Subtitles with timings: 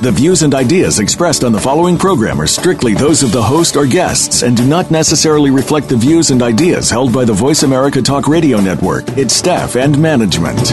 [0.00, 3.76] The views and ideas expressed on the following program are strictly those of the host
[3.76, 7.64] or guests and do not necessarily reflect the views and ideas held by the Voice
[7.64, 10.72] America Talk Radio Network, its staff, and management.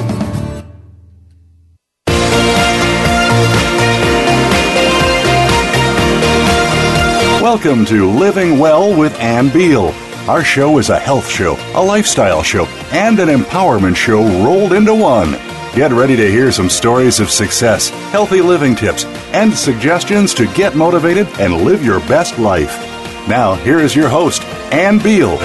[7.41, 9.93] Welcome to Living Well with Ann Beal.
[10.29, 14.95] Our show is a health show, a lifestyle show, and an empowerment show rolled into
[14.95, 15.33] one.
[15.75, 20.75] Get ready to hear some stories of success, healthy living tips, and suggestions to get
[20.75, 22.79] motivated and live your best life.
[23.27, 24.41] Now, here is your host,
[24.71, 25.35] Ann Beal.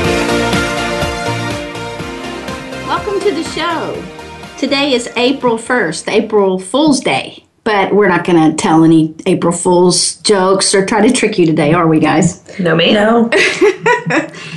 [2.87, 4.03] Welcome to the show.
[4.57, 7.45] Today is April 1st, April Fool's Day.
[7.65, 11.45] But we're not going to tell any April Fool's jokes or try to trick you
[11.45, 12.59] today, are we, guys?
[12.59, 12.95] No, ma'am.
[12.95, 14.29] No.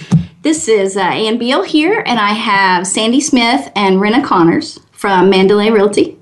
[0.45, 5.29] This is uh, Ann Beal here, and I have Sandy Smith and Rena Connors from
[5.29, 6.17] Mandalay Realty.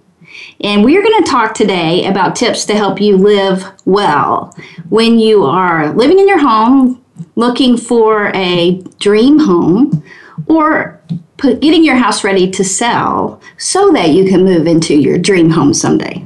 [0.60, 4.54] And we are going to talk today about tips to help you live well
[4.90, 7.02] when you are living in your home,
[7.38, 10.04] looking for a dream home,
[10.48, 11.00] or
[11.38, 15.50] put, getting your house ready to sell so that you can move into your dream
[15.50, 16.22] home someday.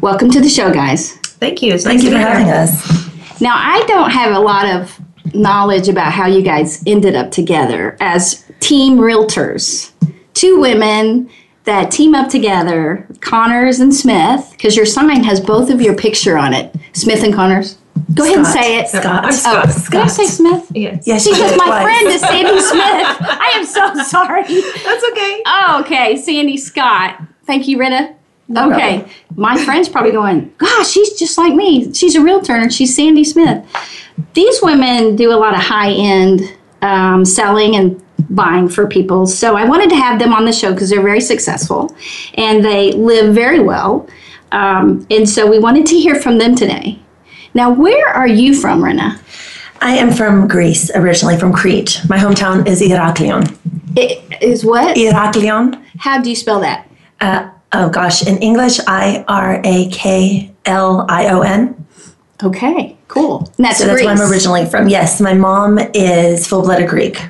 [0.00, 1.16] Welcome to the show, guys.
[1.16, 1.74] Thank you.
[1.74, 2.54] It's Thank nice you for having here.
[2.54, 3.40] us.
[3.40, 7.96] Now, I don't have a lot of knowledge about how you guys ended up together
[7.98, 9.90] as team realtors.
[10.34, 11.28] Two women
[11.68, 16.36] that team up together, Connors and Smith, because your sign has both of your picture
[16.36, 16.74] on it.
[16.92, 17.78] Smith and Connors.
[18.14, 18.88] Go ahead and say it.
[18.88, 19.24] Scott.
[19.24, 19.90] I'm Oh, Scott.
[19.90, 20.70] did I say Smith?
[20.74, 21.06] Yes.
[21.06, 21.82] Yes, See, you because my twice.
[21.82, 22.82] friend is Sandy Smith.
[22.82, 24.42] I am so sorry.
[24.42, 25.42] That's okay.
[25.46, 26.16] Oh, okay.
[26.16, 27.20] Sandy Scott.
[27.44, 28.14] Thank you, Rita.
[28.56, 29.06] okay.
[29.36, 31.92] My friend's probably going, gosh, she's just like me.
[31.92, 33.64] She's a realtor and she's Sandy Smith.
[34.34, 36.40] These women do a lot of high end
[36.82, 39.26] um, selling and buying for people.
[39.26, 41.94] So I wanted to have them on the show because they're very successful
[42.34, 44.08] and they live very well.
[44.52, 46.98] Um, and so we wanted to hear from them today.
[47.54, 49.20] Now, where are you from, Rena?
[49.80, 52.00] I am from Greece, originally from Crete.
[52.08, 53.56] My hometown is Iraklion.
[53.96, 54.96] It is what?
[54.96, 55.82] Iraklion.
[55.98, 56.88] How do you spell that?
[57.20, 61.86] Uh, oh gosh, in English, I R A K L I O N.
[62.42, 63.52] Okay, cool.
[63.56, 64.88] And that's So that's where I'm originally from.
[64.88, 67.20] Yes, my mom is full blooded Greek.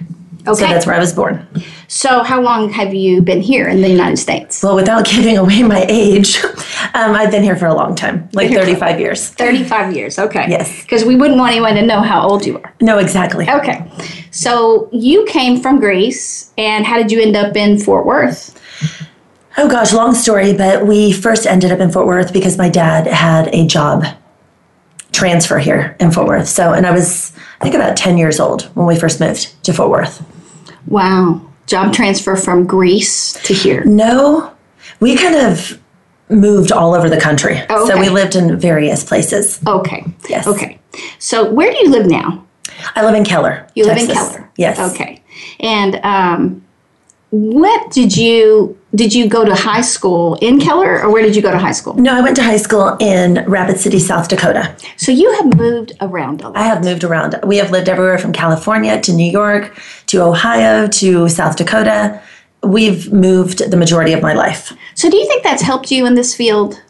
[0.54, 0.72] So Okay.
[0.72, 1.46] that's where I was born.
[1.88, 4.62] So, how long have you been here in the United States?
[4.62, 6.38] Well, without giving away my age,
[6.94, 9.28] um, I've been here for a long time, like 35 years.
[9.30, 10.18] 35 years.
[10.18, 10.46] Okay.
[10.48, 10.82] Yes.
[10.82, 12.74] Because we wouldn't want anyone to know how old you are.
[12.80, 13.48] No, exactly.
[13.48, 13.90] Okay.
[14.30, 18.54] So, you came from Greece, and how did you end up in Fort Worth?
[19.60, 23.06] Oh gosh, long story, but we first ended up in Fort Worth because my dad
[23.08, 24.04] had a job
[25.10, 26.46] transfer here in Fort Worth.
[26.48, 29.72] So, and I was, I think, about 10 years old when we first moved to
[29.72, 30.22] Fort Worth.
[30.88, 31.42] Wow.
[31.66, 33.84] Job transfer from Greece to here.
[33.84, 34.52] No,
[35.00, 35.78] we kind of
[36.30, 37.60] moved all over the country.
[37.68, 39.60] Oh, So we lived in various places.
[39.66, 40.04] Okay.
[40.28, 40.46] Yes.
[40.46, 40.78] Okay.
[41.18, 42.44] So, where do you live now?
[42.94, 43.66] I live in Keller.
[43.74, 44.50] You live in Keller.
[44.56, 44.78] Yes.
[44.94, 45.22] Okay.
[45.60, 46.64] And um,
[47.30, 51.42] what did you did you go to high school in Keller, or where did you
[51.42, 51.94] go to high school?
[51.94, 54.74] No, I went to high school in Rapid City, South Dakota.
[54.96, 56.56] So you have moved around a lot.
[56.56, 57.38] I have moved around.
[57.44, 62.22] We have lived everywhere from California to New York to Ohio to South Dakota.
[62.62, 64.72] We've moved the majority of my life.
[64.94, 66.82] So do you think that's helped you in this field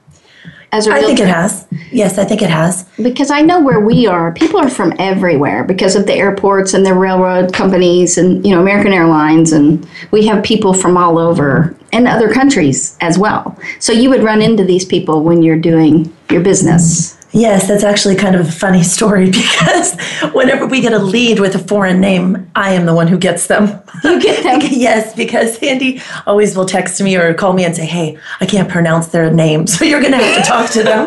[0.72, 1.66] as a I think it has.
[1.90, 2.84] Yes, I think it has.
[3.02, 6.84] Because I know where we are, people are from everywhere because of the airports and
[6.84, 11.74] the railroad companies and you know American Airlines and we have people from all over
[11.92, 13.58] and other countries as well.
[13.80, 17.16] So you would run into these people when you're doing your business.
[17.32, 19.98] Yes, that's actually kind of a funny story because
[20.32, 23.46] whenever we get a lead with a foreign name, I am the one who gets
[23.48, 23.80] them.
[24.02, 24.60] You get them.
[24.72, 28.68] yes, because Sandy always will text me or call me and say, "Hey, I can't
[28.68, 31.06] pronounce their name, so you're going to have to talk to them."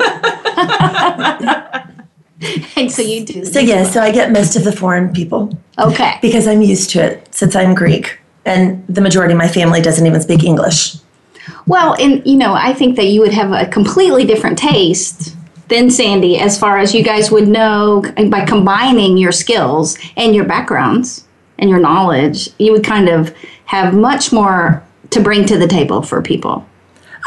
[2.76, 3.46] And so you do.
[3.46, 6.18] so yes, so I get most of the foreign people Okay.
[6.22, 10.06] because I'm used to it since I'm Greek, and the majority of my family doesn't
[10.06, 10.96] even speak English.
[11.68, 15.36] Well, and you know, I think that you would have a completely different taste
[15.68, 20.46] than Sandy as far as you guys would know by combining your skills and your
[20.46, 21.26] backgrounds
[21.58, 23.34] and your knowledge, you would kind of
[23.66, 26.68] have much more to bring to the table for people.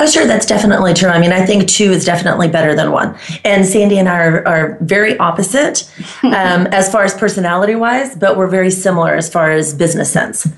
[0.01, 1.09] Oh, sure, that's definitely true.
[1.09, 3.17] I mean, I think two is definitely better than one.
[3.45, 5.89] And Sandy and I are, are very opposite
[6.25, 10.49] um, as far as personality wise, but we're very similar as far as business sense.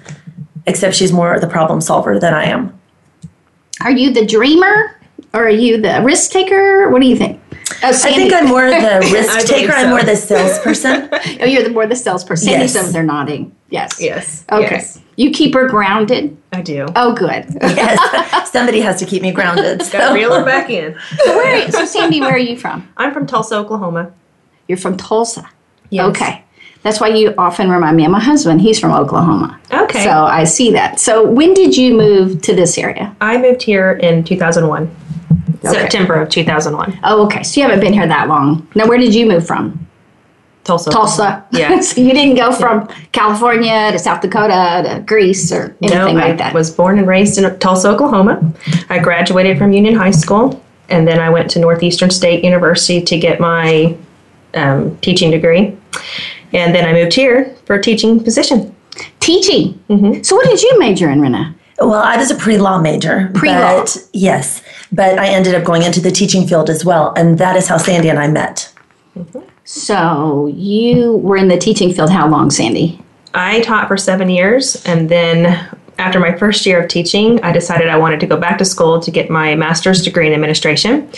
[0.67, 2.79] Except she's more the problem solver than I am.
[3.83, 4.99] Are you the dreamer
[5.35, 6.89] or are you the risk taker?
[6.91, 7.41] What do you think?
[7.83, 9.73] Oh, I think I'm more the risk believe taker.
[9.73, 11.09] I'm more the salesperson.
[11.41, 12.49] Oh, you're the more the salesperson.
[12.49, 13.55] Sandy's over there nodding.
[13.69, 14.01] Yes.
[14.01, 14.45] Yes.
[14.51, 14.77] Okay.
[14.77, 16.37] Yes, You keep her grounded.
[16.53, 16.87] I do.
[16.97, 17.45] Oh, good.
[17.61, 19.81] yes, somebody has to keep me grounded.
[19.81, 20.15] Got to So.
[20.15, 20.97] reel her back in.
[21.25, 22.89] so, where, so, Sandy, where are you from?
[22.97, 24.13] I'm from Tulsa, Oklahoma.
[24.69, 25.51] You're from Tulsa.
[25.91, 26.07] Yes.
[26.11, 26.45] Okay.
[26.83, 28.61] That's why you often remind me of my husband.
[28.61, 29.61] He's from Oklahoma.
[29.85, 30.05] Okay.
[30.05, 31.01] So I see that.
[31.01, 33.15] So when did you move to this area?
[33.21, 34.95] I moved here in 2001,
[35.63, 36.99] September of 2001.
[37.05, 37.43] Oh, okay.
[37.43, 38.67] So you haven't been here that long.
[38.75, 39.87] Now, where did you move from?
[40.67, 40.91] Tulsa.
[40.91, 41.47] Tulsa.
[41.53, 41.81] Yeah.
[41.81, 46.39] so you didn't go from California to South Dakota to Greece or anything No, like
[46.39, 46.53] that.
[46.53, 48.53] I was born and raised in Tulsa, Oklahoma.
[48.89, 53.19] I graduated from Union High School, and then I went to Northeastern State University to
[53.19, 53.97] get my
[54.55, 55.77] um, teaching degree.
[56.53, 58.75] And then I moved here for a teaching position.
[59.27, 59.75] Teaching.
[59.91, 60.23] Mm-hmm.
[60.23, 61.55] So what did you major in, Rena?
[61.79, 63.31] Well, I was a pre-law major.
[63.35, 63.85] Pre-law.
[64.15, 64.63] Yes,
[64.93, 67.77] but I ended up going into the teaching field as well, and that is how
[67.77, 68.73] Sandy and I met.
[69.65, 73.03] So you were in the teaching field how long, Sandy?
[73.35, 75.69] I taught for seven years, and then
[75.99, 79.01] after my first year of teaching, I decided I wanted to go back to school
[79.01, 81.11] to get my master's degree in administration,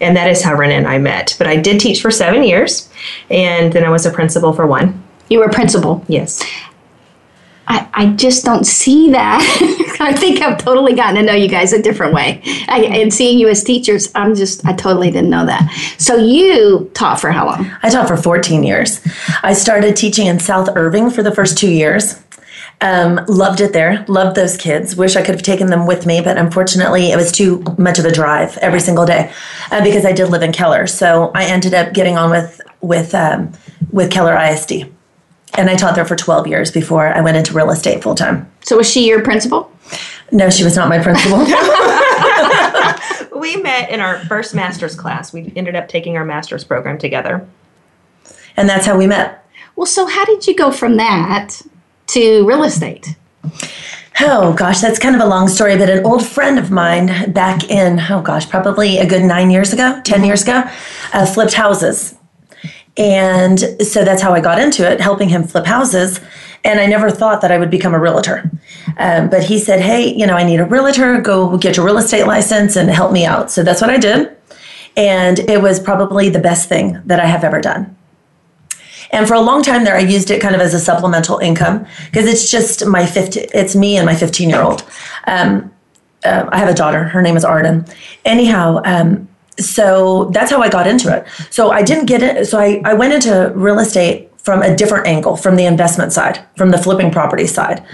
[0.00, 1.34] and that is how Rena and I met.
[1.36, 2.88] But I did teach for seven years,
[3.28, 5.02] and then I was a principal for one.
[5.28, 6.04] You were a principal.
[6.08, 6.42] Yes.
[7.68, 9.96] I, I just don't see that.
[10.00, 12.42] I think I've totally gotten to know you guys a different way.
[12.68, 15.70] I, and seeing you as teachers, I'm just, I totally didn't know that.
[15.98, 17.70] So you taught for how long?
[17.82, 19.00] I taught for 14 years.
[19.42, 22.22] I started teaching in South Irving for the first two years.
[22.80, 24.04] Um, loved it there.
[24.06, 24.96] Loved those kids.
[24.96, 28.04] Wish I could have taken them with me, but unfortunately, it was too much of
[28.04, 29.32] a drive every single day
[29.70, 30.86] uh, because I did live in Keller.
[30.86, 33.52] So I ended up getting on with with um,
[33.90, 34.92] with Keller ISD,
[35.56, 38.50] and I taught there for 12 years before I went into real estate full time.
[38.62, 39.70] So was she your principal?
[40.32, 41.44] No, she was not my principal.
[43.36, 45.32] We met in our first master's class.
[45.32, 47.46] We ended up taking our master's program together.
[48.56, 49.44] and that's how we met.
[49.76, 51.60] Well, so how did you go from that
[52.08, 53.14] to real estate?
[54.20, 57.68] Oh gosh, that's kind of a long story, but an old friend of mine back
[57.68, 60.64] in, oh gosh, probably a good nine years ago, 10 years ago,
[61.12, 62.14] uh, flipped houses.
[62.96, 66.20] And so that's how I got into it, helping him flip houses.
[66.64, 68.50] And I never thought that I would become a realtor.
[68.96, 71.98] Um, but he said, hey, you know, I need a realtor, go get your real
[71.98, 73.50] estate license and help me out.
[73.50, 74.34] So that's what I did.
[74.96, 77.94] And it was probably the best thing that I have ever done.
[79.10, 81.86] And for a long time there, I used it kind of as a supplemental income
[82.06, 84.84] because it's just my 50, it's me and my 15 year old.
[85.26, 85.72] Um,
[86.24, 87.04] uh, I have a daughter.
[87.04, 87.84] Her name is Arden.
[88.24, 89.28] Anyhow, um,
[89.58, 91.26] so that's how I got into it.
[91.50, 92.46] So I didn't get it.
[92.46, 96.44] So I, I went into real estate from a different angle, from the investment side,
[96.56, 97.84] from the flipping property side.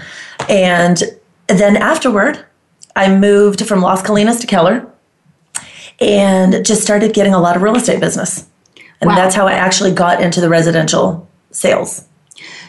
[0.49, 1.01] And
[1.47, 2.45] then afterward,
[2.95, 4.87] I moved from Las Colinas to Keller
[5.99, 8.47] and just started getting a lot of real estate business.
[9.01, 9.15] And Wow.
[9.15, 12.05] that's how I actually got into the residential sales.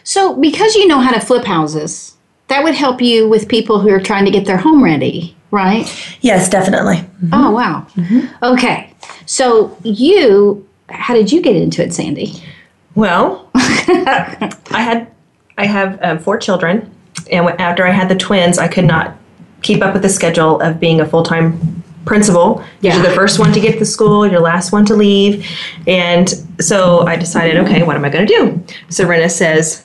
[0.03, 2.15] So because you know how to flip houses,
[2.49, 5.89] that would help you with people who are trying to get their home ready, right?
[6.21, 7.05] Yes, definitely.
[7.33, 7.87] Oh, wow.
[8.43, 8.93] Okay.
[9.25, 12.35] So you, how did you get into it, Sandy?
[12.97, 15.11] Well, I had
[15.57, 16.91] I have um, four children,
[17.31, 19.17] and after I had the twins, I could not
[19.63, 22.63] keep up with the schedule of being a full time principal.
[22.81, 22.97] Yeah.
[22.97, 25.47] You're the first one to get to school, you're last one to leave,
[25.87, 26.29] and
[26.61, 28.65] so I decided, okay, what am I going to do?
[28.89, 29.84] So Rena says.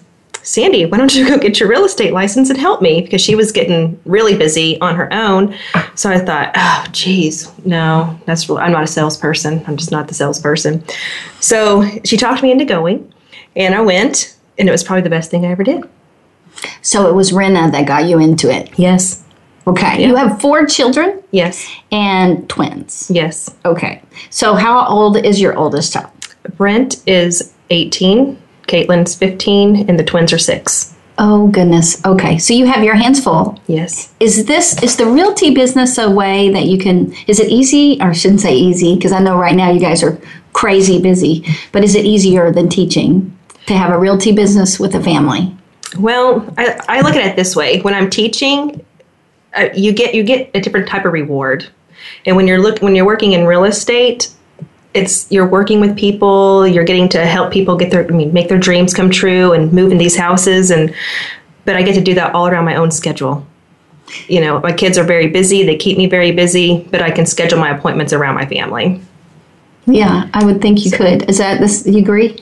[0.50, 3.02] Sandy, why don't you go get your real estate license and help me?
[3.02, 5.56] Because she was getting really busy on her own.
[5.94, 9.64] So I thought, oh, geez, no, that's I'm not a salesperson.
[9.68, 10.84] I'm just not the salesperson.
[11.40, 13.14] So she talked me into going,
[13.56, 15.84] and I went, and it was probably the best thing I ever did.
[16.82, 18.72] So it was Rena that got you into it.
[18.76, 19.24] Yes,
[19.68, 20.04] Okay.
[20.04, 23.12] You have four children yes, and twins.
[23.14, 23.54] yes.
[23.66, 24.02] Okay.
[24.32, 26.10] So how old is your oldest child?
[26.58, 28.36] Brent is 18,
[28.70, 30.96] Caitlin's 15, and the twins are six.
[31.22, 32.04] Oh goodness.
[32.06, 32.38] Okay.
[32.38, 33.60] So you have your hands full.
[33.68, 34.14] Yes.
[34.22, 38.12] Is this is the realty business a way that you can is it easy or
[38.12, 40.18] I shouldn't say easy because I know right now you guys are
[40.54, 45.04] crazy busy, but is it easier than teaching to have a realty business with a
[45.04, 45.54] family?
[45.98, 48.86] Well, I, I look at it this way: when I'm teaching,
[49.58, 51.68] uh, you get you get a different type of reward,
[52.26, 54.30] and when you're look when you're working in real estate,
[55.00, 58.50] it's you're working with people, you're getting to help people get their I mean make
[58.50, 60.94] their dreams come true and move in these houses, and
[61.66, 63.46] but I get to do that all around my own schedule.
[64.28, 67.26] You know, my kids are very busy; they keep me very busy, but I can
[67.26, 69.02] schedule my appointments around my family.
[69.92, 71.30] Yeah, I would think you could.
[71.30, 71.86] Is that this?
[71.86, 72.38] You agree?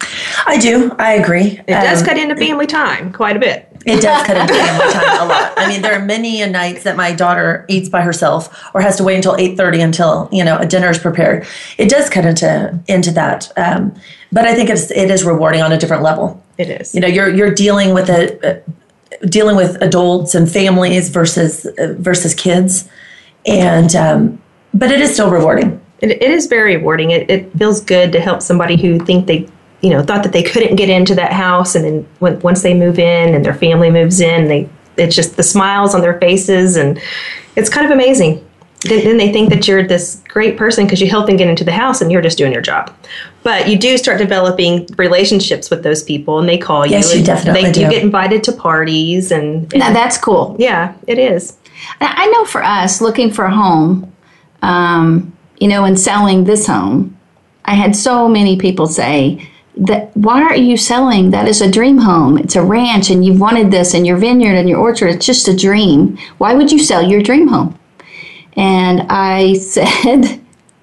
[0.45, 0.93] I do.
[0.99, 1.59] I agree.
[1.67, 3.67] It does Um, cut into family time quite a bit.
[3.85, 5.53] It does cut into family time a lot.
[5.55, 8.97] I mean, there are many a nights that my daughter eats by herself or has
[8.97, 11.47] to wait until eight thirty until you know a dinner is prepared.
[11.77, 13.93] It does cut into into that, um,
[14.31, 16.43] but I think it's it is rewarding on a different level.
[16.57, 16.93] It is.
[16.93, 18.59] You know, you're you're dealing with a, uh,
[19.27, 22.89] dealing with adults and families versus uh, versus kids,
[23.45, 24.41] and um,
[24.73, 25.79] but it is still rewarding.
[26.01, 27.11] It, it is very rewarding.
[27.11, 29.47] It, it feels good to help somebody who think they,
[29.81, 32.73] you know, thought that they couldn't get into that house, and then when, once they
[32.73, 36.75] move in and their family moves in, they it's just the smiles on their faces,
[36.75, 37.01] and
[37.55, 38.43] it's kind of amazing.
[38.81, 41.63] Then, then they think that you're this great person because you help them get into
[41.63, 42.95] the house, and you're just doing your job.
[43.43, 46.93] But you do start developing relationships with those people, and they call you.
[46.93, 47.81] Yes, you and definitely they, do.
[47.81, 50.55] You get invited to parties, and, Now, that's cool.
[50.59, 51.57] yeah, it is.
[52.01, 54.11] I know for us, looking for a home,
[54.63, 57.17] um, you know, in selling this home,
[57.65, 61.31] I had so many people say that why are you selling?
[61.31, 62.37] That is a dream home.
[62.37, 65.09] It's a ranch, and you've wanted this, and your vineyard and your orchard.
[65.09, 66.17] It's just a dream.
[66.37, 67.77] Why would you sell your dream home?
[68.53, 70.41] And I said,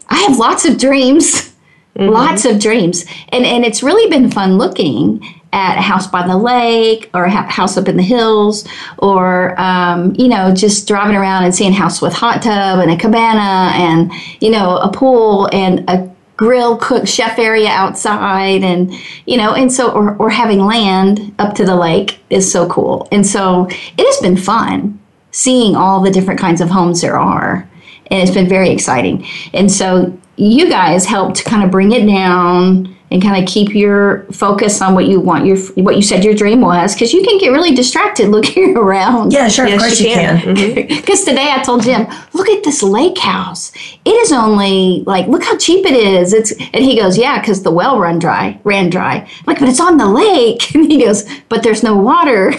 [0.08, 1.54] I have lots of dreams,
[1.96, 2.08] mm-hmm.
[2.08, 5.22] lots of dreams, and and it's really been fun looking
[5.54, 8.66] at a house by the lake or a house up in the hills,
[8.98, 12.90] or um, you know just driving around and seeing a house with hot tub and
[12.90, 18.92] a cabana and you know a pool and a grill cook chef area outside and
[19.24, 23.06] you know and so or, or having land up to the lake is so cool
[23.12, 24.98] and so it has been fun
[25.34, 27.68] seeing all the different kinds of homes there are.
[28.06, 29.26] And it's been very exciting.
[29.52, 34.24] And so you guys helped kind of bring it down and kind of keep your
[34.32, 37.38] focus on what you want your what you said your dream was because you can
[37.38, 39.32] get really distracted looking around.
[39.32, 40.56] Yeah, sure, Yes, of course you you can.
[40.56, 40.86] can.
[41.04, 43.70] Because today I told Jim, look at this lake house.
[44.04, 46.32] It is only like, look how cheap it is.
[46.32, 49.14] It's and he goes, yeah, because the well run dry, ran dry.
[49.18, 50.62] I'm like, but it's on the lake.
[50.74, 52.52] And he goes, but there's no water.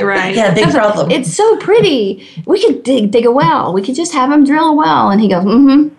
[0.00, 0.34] Right.
[0.36, 1.10] Yeah, big problem.
[1.10, 2.28] it's so pretty.
[2.46, 3.72] We could dig dig a well.
[3.72, 5.10] We could just have him drill a well.
[5.10, 5.94] And he goes, mm-hmm.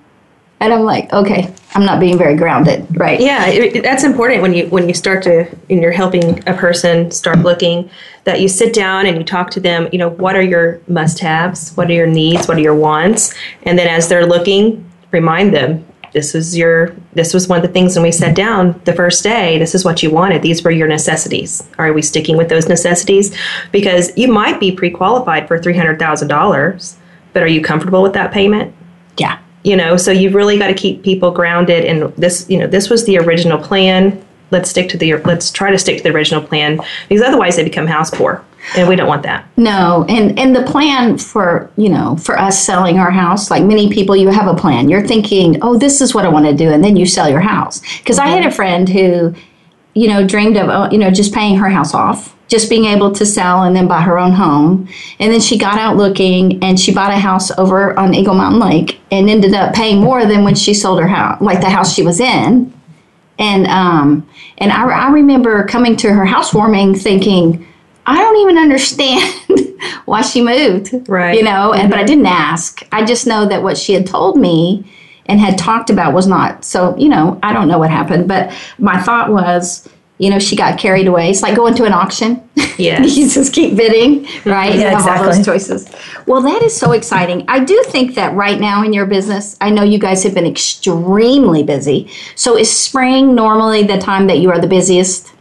[0.61, 3.19] And I'm like, okay, I'm not being very grounded, right?
[3.19, 6.53] Yeah, it, it- that's important when you when you start to and you're helping a
[6.53, 7.89] person start looking
[8.25, 9.89] that you sit down and you talk to them.
[9.91, 11.71] You know, what are your must-haves?
[11.75, 12.47] What are your needs?
[12.47, 13.33] What are your wants?
[13.63, 17.73] And then as they're looking, remind them this was your this was one of the
[17.73, 19.57] things when we sat down the first day.
[19.57, 20.43] This is what you wanted.
[20.43, 21.67] These were your necessities.
[21.79, 23.35] Are we sticking with those necessities?
[23.71, 26.97] Because you might be pre-qualified for three hundred thousand dollars,
[27.33, 28.75] but are you comfortable with that payment?
[29.17, 29.39] Yeah.
[29.63, 32.89] You know so you've really got to keep people grounded and this you know this
[32.89, 36.41] was the original plan let's stick to the let's try to stick to the original
[36.41, 38.43] plan because otherwise they become house poor
[38.75, 42.63] and we don't want that No, and and the plan for you know for us
[42.63, 44.89] selling our house, like many people, you have a plan.
[44.89, 47.41] You're thinking, oh, this is what I want to do, and then you sell your
[47.41, 47.81] house.
[47.99, 48.49] Because I had mm-hmm.
[48.49, 49.35] a friend who,
[49.93, 53.11] you know, dreamed of uh, you know just paying her house off, just being able
[53.11, 54.87] to sell and then buy her own home,
[55.19, 58.59] and then she got out looking and she bought a house over on Eagle Mountain
[58.59, 61.93] Lake and ended up paying more than when she sold her house, like the house
[61.93, 62.73] she was in.
[63.39, 64.29] And um,
[64.59, 67.67] and I, I remember coming to her housewarming thinking,
[68.05, 71.09] I don't even understand why she moved.
[71.09, 71.37] Right.
[71.37, 72.81] You know, and but I didn't ask.
[72.91, 74.89] I just know that what she had told me
[75.27, 78.53] and had talked about was not so, you know, I don't know what happened, but
[78.77, 79.87] my thought was,
[80.17, 81.31] you know, she got carried away.
[81.31, 82.47] It's like going to an auction.
[82.77, 83.03] Yeah.
[83.03, 84.73] you just keep bidding, right?
[84.73, 85.87] Yeah, have all those choices.
[86.25, 87.45] Well, that is so exciting.
[87.47, 90.47] I do think that right now in your business, I know you guys have been
[90.47, 92.09] extremely busy.
[92.33, 95.31] So is spring normally the time that you are the busiest?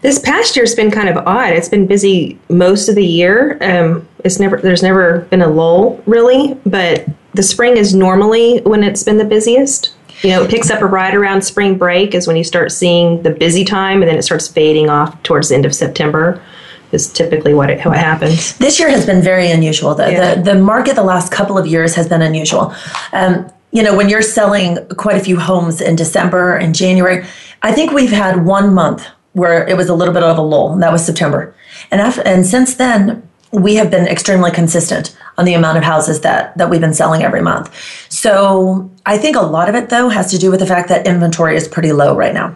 [0.00, 4.06] this past year's been kind of odd it's been busy most of the year um,
[4.24, 7.04] it's never there's never been a lull really but
[7.34, 11.14] the spring is normally when it's been the busiest you know it picks up right
[11.14, 14.48] around spring break is when you start seeing the busy time and then it starts
[14.48, 16.42] fading off towards the end of september
[16.90, 19.94] is typically what it, it happens This year has been very unusual.
[19.94, 20.34] The, Yeah.
[20.36, 22.74] the, the market the last couple of years has been unusual.
[23.12, 27.26] Um, you know, when you're selling quite a few homes in December and January,
[27.62, 30.72] I think we've had one month where it was a little bit of a lull,
[30.72, 31.54] and that was September.
[31.90, 36.20] And after, and since then, we have been extremely consistent on the amount of houses
[36.20, 37.72] that that we've been selling every month.
[38.10, 41.06] So I think a lot of it though has to do with the fact that
[41.06, 42.54] inventory is pretty low right now.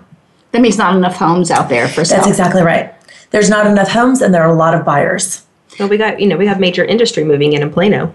[0.53, 2.19] That means not enough homes out there for sale.
[2.19, 2.93] That's exactly right.
[3.31, 5.47] There's not enough homes, and there are a lot of buyers.
[5.79, 8.15] well we got you know we have major industry moving in in plano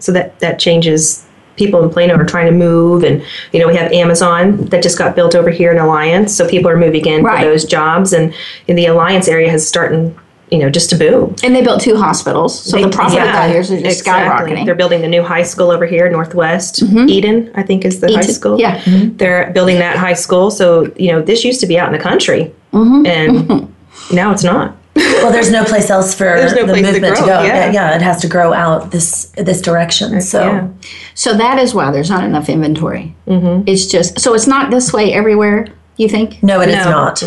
[0.00, 1.24] so that that changes
[1.56, 4.98] people in plano are trying to move and you know we have amazon that just
[4.98, 7.38] got built over here in alliance so people are moving in Right.
[7.44, 8.34] for those jobs and
[8.66, 10.18] in the alliance area has starting
[10.50, 11.34] you know, just to boom.
[11.42, 14.52] And they built two hospitals, so the profit of that years is just exactly.
[14.52, 14.64] skyrocketing.
[14.64, 17.08] They're building the new high school over here, Northwest mm-hmm.
[17.08, 18.60] Eaton, I think is the high school.
[18.60, 18.80] yeah.
[18.82, 19.16] Mm-hmm.
[19.16, 20.50] They're building that high school.
[20.50, 23.06] So, you know, this used to be out in the country mm-hmm.
[23.06, 23.74] and
[24.12, 24.76] now it's not.
[24.94, 27.42] Well, there's no place else for no the place to movement to, go.
[27.42, 27.70] yeah.
[27.70, 30.20] yeah, it has to grow out this this direction.
[30.22, 30.68] So Yeah.
[31.14, 33.14] So that is why there's not enough inventory.
[33.26, 33.68] Mm-hmm.
[33.68, 35.66] It's just so it's not this way everywhere.
[35.98, 36.42] You think?
[36.42, 36.90] no, it is No.
[36.90, 37.22] not.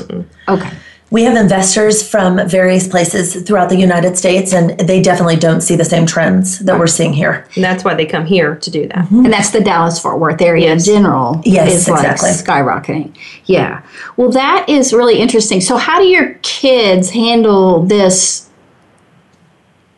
[0.47, 0.71] Okay.
[1.11, 5.75] We have investors from various places throughout the United States, and they definitely don't see
[5.75, 7.47] the same trends that we're seeing here.
[7.55, 9.05] And that's why they come here to do that.
[9.05, 9.25] Mm-hmm.
[9.25, 11.41] And that's the Dallas Fort Worth area in general.
[11.43, 13.15] Yes, is like skyrocketing.
[13.45, 13.83] Yeah.
[14.17, 15.61] Well, that is really interesting.
[15.61, 18.47] So, how do your kids handle this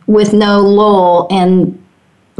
[0.08, 1.81] with no lull and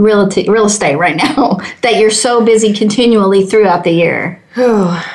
[0.02, 4.42] real, real estate right now that you're so busy continually throughout the year?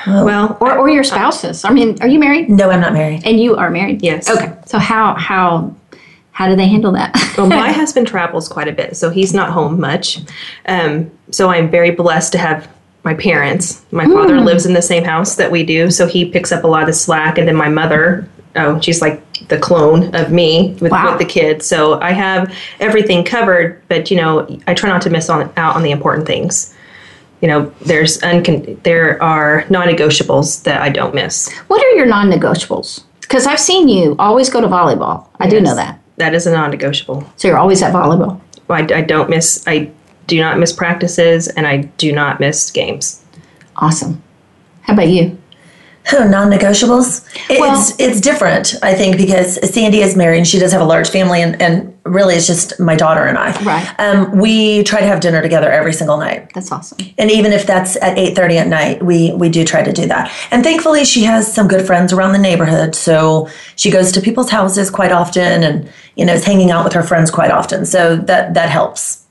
[0.06, 1.64] Well, Or, or your spouses?
[1.64, 2.48] I mean, are you married?
[2.48, 3.22] No, I'm not married.
[3.26, 4.02] And you are married?
[4.02, 4.30] Yes.
[4.30, 4.52] Okay.
[4.66, 5.74] So, how, how,
[6.30, 7.14] how do they handle that?
[7.36, 10.20] well, my husband travels quite a bit, so he's not home much.
[10.66, 12.68] Um, so I'm very blessed to have
[13.04, 13.84] my parents.
[13.92, 16.66] My father lives in the same house that we do, so he picks up a
[16.66, 17.38] lot of slack.
[17.38, 21.10] And then my mother, oh, she's like the clone of me with, Wow.
[21.10, 21.66] with the kids.
[21.66, 25.76] So I have everything covered, but you know, I try not to miss on, out
[25.76, 26.74] on the important things.
[27.42, 31.52] You know, there's uncon- there are non-negotiables that I don't miss.
[31.68, 33.04] what are your non negotiables?
[33.20, 35.26] Because I've seen you always go to volleyball.
[35.38, 36.00] I do know that.
[36.16, 37.30] That is a non-negotiable.
[37.36, 38.40] So, you're always at volleyball.
[38.70, 39.62] I, I don't miss.
[39.66, 39.90] I
[40.26, 43.22] do not miss practices, and I do not miss games.
[43.76, 44.22] Awesome.
[44.82, 45.36] How about you?
[46.12, 47.24] Oh, non-negotiables.
[47.50, 50.80] It- Well- it's it's different, I think, because Sandy is married and she does have
[50.80, 53.50] a large family, and, and really it's just my daughter and I.
[53.62, 53.86] Right.
[53.98, 56.98] Um, we try to have dinner together every single night, That's awesome.
[57.18, 60.06] and even if that's at eight thirty at night, we we do try to do
[60.06, 60.30] that.
[60.52, 64.50] And thankfully, she has some good friends around the neighborhood, so she goes to people's
[64.50, 67.84] houses quite often, and you know is hanging out with her friends quite often.
[67.84, 69.24] So that that helps.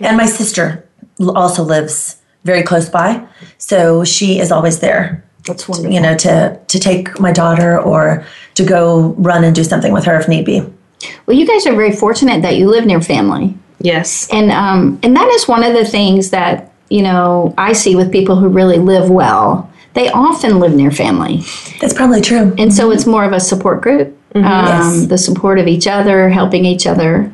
[0.00, 0.88] And my sister
[1.20, 3.26] also lives very close by,
[3.58, 5.92] so she is always there That's wonderful.
[5.92, 8.24] you know, to to take my daughter or
[8.54, 10.62] to go run and do something with her if need be.
[11.26, 14.28] Well, you guys are very fortunate that you live near family, Yes.
[14.32, 18.10] and um, and that is one of the things that you know I see with
[18.10, 19.70] people who really live well.
[19.94, 21.42] They often live near family,
[21.80, 22.54] That's probably true.
[22.58, 24.08] and so it's more of a support group.
[24.34, 25.06] Um, Yes.
[25.06, 27.32] The support of each other, helping each other.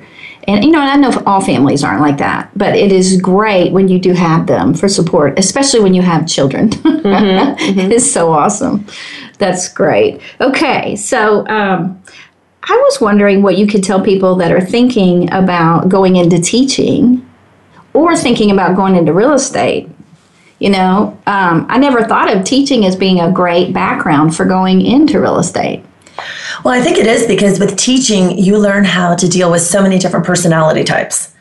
[0.49, 3.73] And you know, and I know all families aren't like that, but it is great
[3.73, 6.71] when you do have them for support, especially when you have children.
[6.85, 8.87] it is so awesome.
[9.39, 10.21] That's great.
[10.41, 12.03] Okay, so um,
[12.65, 17.29] I was wondering what you could tell people that are thinking about going into teaching
[17.93, 19.89] or thinking about going into real estate.
[20.59, 24.81] You know, um, I never thought of teaching as being a great background for going
[24.81, 25.85] into real estate.
[26.65, 29.83] Well, I think it is because with teaching, you learn how to deal with so
[29.83, 31.35] many different personality types.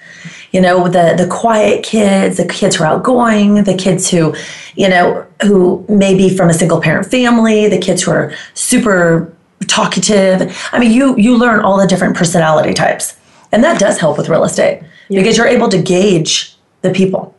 [0.52, 4.36] You know, the the quiet kids, the kids who are outgoing, the kids who,
[4.76, 9.34] you know, who may be from a single parent family, the kids who are super
[9.68, 10.58] talkative.
[10.72, 13.16] I mean, you you learn all the different personality types.
[13.52, 17.36] And that does help with real estate because you're able to gauge the people.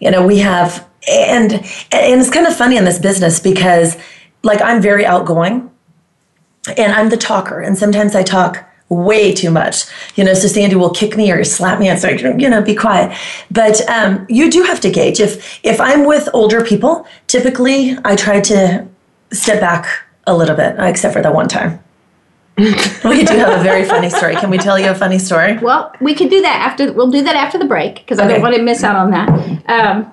[0.00, 3.96] You know, we have and and it's kind of funny in this business because
[4.42, 5.70] like I'm very outgoing
[6.76, 9.84] and I'm the talker, and sometimes I talk way too much.
[10.14, 12.74] You know, so Sandy will kick me or slap me and say, you know, be
[12.74, 13.16] quiet.
[13.50, 15.20] But um, you do have to gauge.
[15.20, 18.86] If if I'm with older people, typically I try to
[19.32, 19.86] step back
[20.26, 21.82] a little bit, except for that one time.
[22.58, 24.34] we do have a very funny story.
[24.34, 25.58] Can we tell you a funny story?
[25.58, 26.90] Well, we could do that after.
[26.90, 29.28] We'll do that after the break because I don't want to miss out on that.
[29.68, 30.10] Um,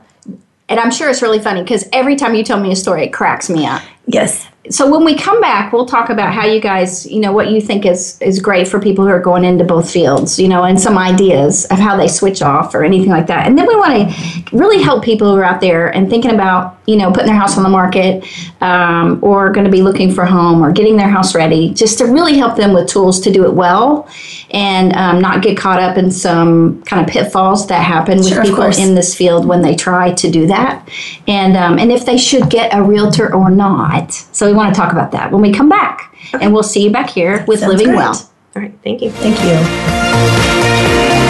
[0.67, 3.13] and I'm sure it's really funny because every time you tell me a story, it
[3.13, 3.81] cracks me up.
[4.07, 4.47] Yes.
[4.69, 7.60] So when we come back, we'll talk about how you guys, you know, what you
[7.60, 10.80] think is is great for people who are going into both fields, you know, and
[10.80, 13.45] some ideas of how they switch off or anything like that.
[13.45, 16.78] And then we want to really help people who are out there and thinking about,
[16.86, 18.26] you know, putting their house on the market
[18.62, 21.98] um, or going to be looking for a home or getting their house ready, just
[21.98, 24.08] to really help them with tools to do it well
[24.52, 28.43] and um, not get caught up in some kind of pitfalls that happen with Sure,
[28.43, 30.88] people in this field when they try to do that,
[31.28, 34.13] and um, and if they should get a realtor or not.
[34.13, 36.91] So we want to talk about that when we come back, and we'll see you
[36.91, 37.98] back here with Sounds Living great.
[37.98, 38.30] Well.
[38.56, 38.74] All right.
[38.84, 39.10] Thank you.
[39.10, 39.39] Thank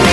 [0.07, 0.12] you.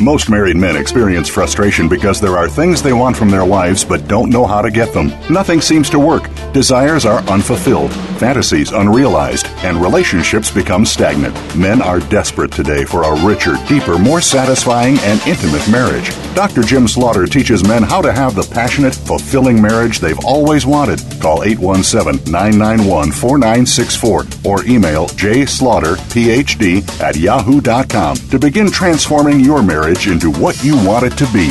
[0.00, 4.08] Most married men experience frustration because there are things they want from their wives but
[4.08, 5.12] don't know how to get them.
[5.30, 6.30] Nothing seems to work.
[6.52, 11.34] Desires are unfulfilled, fantasies unrealized, and relationships become stagnant.
[11.54, 16.10] Men are desperate today for a richer, deeper, more satisfying, and intimate marriage.
[16.34, 16.62] Dr.
[16.62, 21.00] Jim Slaughter teaches men how to have the passionate, fulfilling marriage they've always wanted.
[21.20, 30.30] Call 817 991 4964 or email jslaughterphd at yahoo.com to begin transforming your marriage into
[30.30, 31.50] what you want it to be.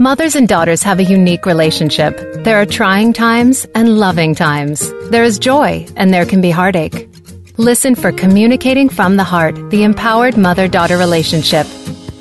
[0.00, 2.18] Mothers and daughters have a unique relationship.
[2.42, 4.92] There are trying times and loving times.
[5.10, 7.08] There is joy and there can be heartache.
[7.56, 11.66] Listen for Communicating from the Heart, the empowered mother daughter relationship.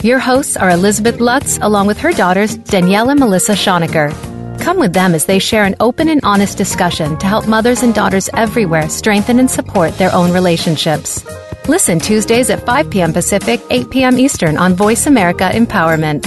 [0.04, 4.14] Your hosts are Elizabeth Lutz along with her daughters, Danielle and Melissa Schonecker.
[4.62, 7.96] Come with them as they share an open and honest discussion to help mothers and
[7.96, 11.26] daughters everywhere strengthen and support their own relationships.
[11.70, 13.14] Listen Tuesdays at 5 p.m.
[13.14, 14.20] Pacific, 8 p.m.
[14.20, 16.26] Eastern on Voice America Empowerment.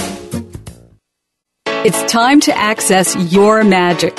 [1.85, 4.18] It's time to access your magic.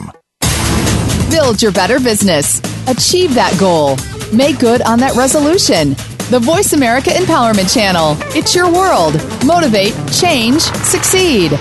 [1.31, 2.59] Build your better business.
[2.89, 3.95] Achieve that goal.
[4.35, 5.91] Make good on that resolution.
[6.29, 8.17] The Voice America Empowerment Channel.
[8.35, 9.13] It's your world.
[9.45, 11.51] Motivate, change, succeed.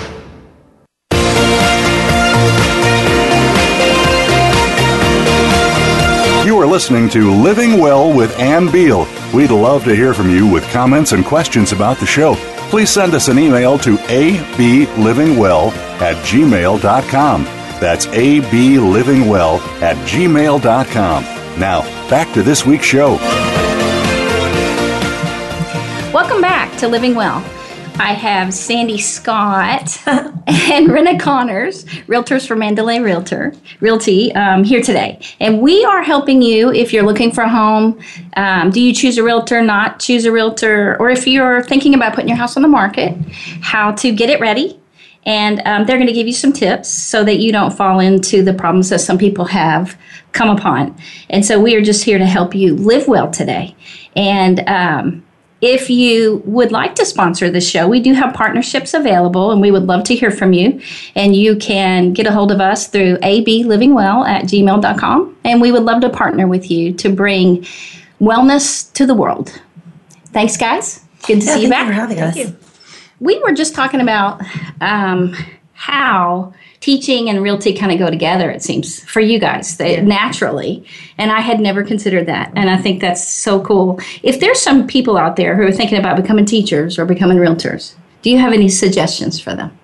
[6.44, 9.06] You are listening to Living Well with Ann Beal.
[9.32, 12.34] We'd love to hear from you with comments and questions about the show.
[12.70, 17.59] Please send us an email to ablivingwell at gmail.com.
[17.80, 21.24] That's ablivingwell at gmail.com.
[21.58, 23.16] Now, back to this week's show.
[26.12, 27.44] Welcome back to Living Well.
[28.00, 35.20] I have Sandy Scott and Rena Connors, realtors for Mandalay Realtor Realty, um, here today,
[35.38, 38.00] and we are helping you if you're looking for a home.
[38.36, 39.60] Um, do you choose a realtor?
[39.60, 43.14] Not choose a realtor, or if you're thinking about putting your house on the market,
[43.60, 44.79] how to get it ready.
[45.26, 48.42] And um, they're going to give you some tips so that you don't fall into
[48.42, 49.98] the problems that some people have
[50.32, 50.96] come upon.
[51.28, 53.76] And so we are just here to help you live well today.
[54.16, 55.22] And um,
[55.60, 59.70] if you would like to sponsor the show, we do have partnerships available and we
[59.70, 60.80] would love to hear from you.
[61.14, 65.36] And you can get a hold of us through ablivingwell at gmail.com.
[65.44, 67.62] And we would love to partner with you to bring
[68.20, 69.60] wellness to the world.
[70.28, 71.04] Thanks, guys.
[71.26, 71.86] Good to Yeah, see you thank back.
[71.88, 72.20] you for having
[72.54, 72.69] us.
[73.20, 74.42] We were just talking about
[74.80, 75.36] um,
[75.74, 80.84] how teaching and realty kind of go together, it seems, for you guys they, naturally.
[81.18, 82.52] And I had never considered that.
[82.56, 84.00] And I think that's so cool.
[84.22, 87.94] If there's some people out there who are thinking about becoming teachers or becoming realtors,
[88.22, 89.76] do you have any suggestions for them?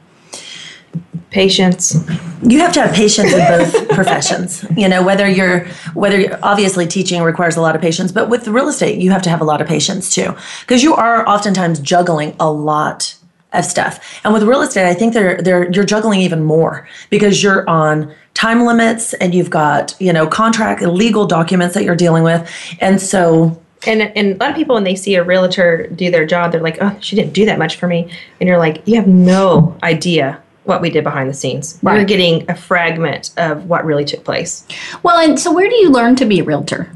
[1.30, 1.94] Patience.
[2.42, 4.64] You have to have patience in both professions.
[4.74, 8.48] You know, whether you're whether you're, obviously teaching requires a lot of patience, but with
[8.48, 11.80] real estate, you have to have a lot of patience too, because you are oftentimes
[11.80, 13.15] juggling a lot
[13.52, 14.20] of stuff.
[14.24, 18.12] And with real estate, I think they're they're you're juggling even more because you're on
[18.34, 23.00] time limits and you've got you know contract legal documents that you're dealing with, and
[23.00, 26.50] so And, and a lot of people, when they see a realtor do their job,
[26.50, 28.10] they're like, oh, she didn't do that much for me.
[28.40, 31.78] And you're like, you have no idea what we did behind the scenes.
[31.82, 34.66] You're getting a fragment of what really took place.
[35.04, 36.90] Well, and so where do you learn to be a realtor?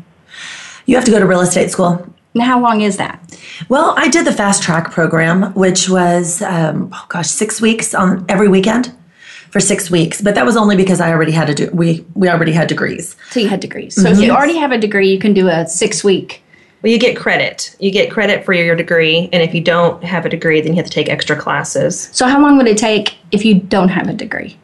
[0.86, 2.04] you have to go to real estate school.
[2.34, 3.20] And how long is that?
[3.68, 8.24] Well, I did the fast track program, which was, um, oh gosh, six weeks on
[8.28, 8.94] every weekend
[9.50, 10.22] for six weeks.
[10.22, 13.16] But that was only because I already had to do, we, we already had degrees.
[13.30, 14.00] So you had degrees.
[14.00, 16.42] So if you already have a degree, you can do a six week
[16.82, 17.76] Well, you get credit.
[17.78, 20.76] You get credit for your degree, and if you don't have a degree, then you
[20.76, 22.08] have to take extra classes.
[22.12, 24.56] So how long would it take if you don't have a degree?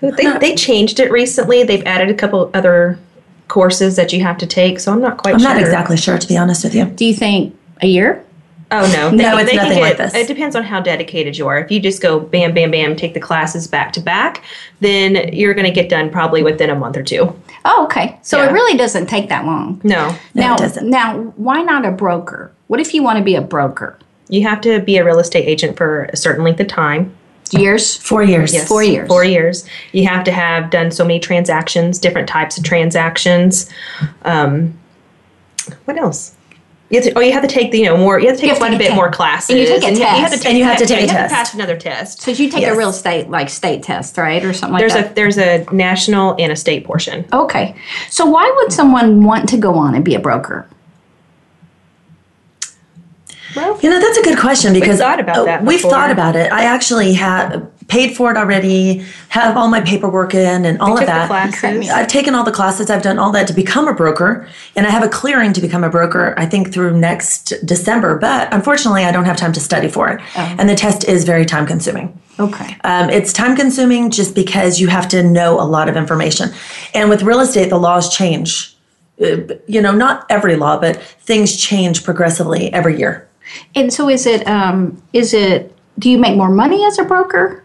[0.00, 1.64] They, they changed it recently.
[1.64, 2.98] They've added a couple other
[3.48, 5.48] courses that you have to take, so I'm not quite I'm sure.
[5.50, 6.86] not exactly sure, to be honest with you.
[6.86, 8.24] Do you think a year?
[8.70, 10.14] Oh no, No, it's can nothing like this.
[10.14, 11.58] It depends on how dedicated you are.
[11.58, 14.42] If you just go bam, bam, bam, take the classes back to back,
[14.80, 17.38] then you're going to get done probably within a month or two.
[17.66, 18.18] Oh, okay.
[18.22, 18.48] So Yeah.
[18.48, 19.80] it really doesn't take that long.
[19.84, 20.90] No, No, now, it doesn't.
[20.90, 22.50] now, why not a broker?
[22.66, 23.98] What if you want to be a broker?
[24.30, 27.14] you have to be a real estate agent for a certain length of time.
[27.58, 27.96] Years?
[27.96, 28.52] Four years.
[28.54, 29.08] Yes, Four years.
[29.08, 29.64] Four years.
[29.92, 33.70] You have to have done so many transactions, different types of transactions.
[34.22, 34.78] Um,
[35.84, 36.34] what else?
[36.90, 38.20] You have to, oh, you have to take the you know more.
[38.20, 39.50] You have to take have to quite a bit a more classes.
[39.50, 40.42] And you take a you have test.
[40.42, 41.30] to And you have to take a you have test.
[41.30, 42.20] to pass another test.
[42.22, 42.74] So you take Yes.
[42.74, 44.44] a real estate, like state test, right?
[44.44, 45.14] Or something like that.
[45.16, 47.24] There's a there's a national and a state portion.
[47.32, 47.74] Okay.
[48.10, 50.68] So why would someone want to go on and be a broker?
[53.56, 56.10] Well, You know, that's a good question because we've thought about uh, that We've thought
[56.10, 56.52] about it.
[56.52, 61.02] I actually have paid for it already, have all my paperwork in and all took
[61.02, 61.26] of that.
[61.26, 61.90] classes.
[61.90, 64.90] I've taken all the classes, I've done all that to become a broker, and I
[64.90, 68.18] have a clearing to become a broker, I think, through next December.
[68.18, 70.20] But unfortunately, I don't have time to study for it.
[70.36, 70.56] Oh.
[70.58, 72.18] And the test is very time consuming.
[72.40, 72.76] Okay.
[72.84, 76.50] Um, it's time consuming just because you have to know a lot of information.
[76.94, 78.74] And with real estate, the laws change.
[79.22, 79.36] Uh,
[79.68, 83.28] you know, not every law, but things change progressively every year.
[83.74, 87.62] And so is it, um, is it, do you make more money as a broker?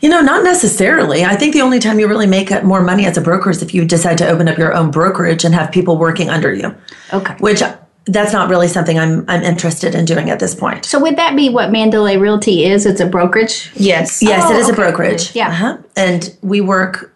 [0.00, 1.24] You know, not necessarily.
[1.24, 3.74] I think the only time you really make more money as a broker is if
[3.74, 6.74] you decide to open up your own brokerage and have people working under you.
[7.12, 7.34] Okay.
[7.40, 7.62] Which
[8.04, 10.84] that's not really something I'm I'm interested in doing at this point.
[10.84, 12.86] So would that be what Mandalay Realty is?
[12.86, 13.72] It's a brokerage?
[13.74, 14.22] yes.
[14.22, 15.34] Yes, it is a brokerage.
[15.34, 15.48] Yeah.
[15.48, 15.78] Uh-huh.
[15.96, 17.12] And we work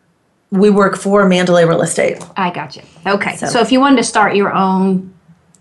[0.50, 2.18] we work for Mandalay Real Estate.
[2.36, 2.82] I got you.
[3.06, 3.36] Okay.
[3.36, 5.12] So, So- if you wanted to start your own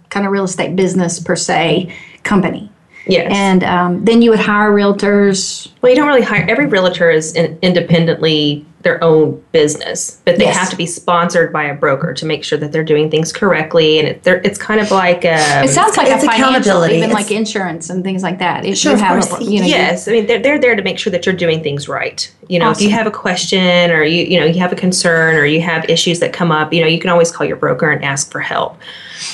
[0.09, 1.93] kind of real estate business per se
[2.23, 2.69] company,
[3.07, 3.31] Yes.
[3.33, 5.71] and um, then you would hire realtors.
[5.81, 10.45] Well, you don't really hire every realtor is in, independently their own business, but they
[10.45, 10.55] Yes.
[10.57, 13.99] have to be sponsored by a broker to make sure that they're doing things correctly.
[13.99, 16.95] And it, they're, it's kind of like um, It sounds like it's a accountability.
[16.95, 18.63] even It's- like insurance and things like that.
[18.65, 19.33] If Sure, you have.
[19.39, 20.07] A, you know, yes.
[20.07, 22.31] I mean, they're, they're there to make sure that you're doing things right.
[22.47, 25.35] You know, if you have a question or you you know you have a concern
[25.35, 27.91] or you have issues that come up, you know, you can always call your broker
[27.91, 28.77] and ask for help.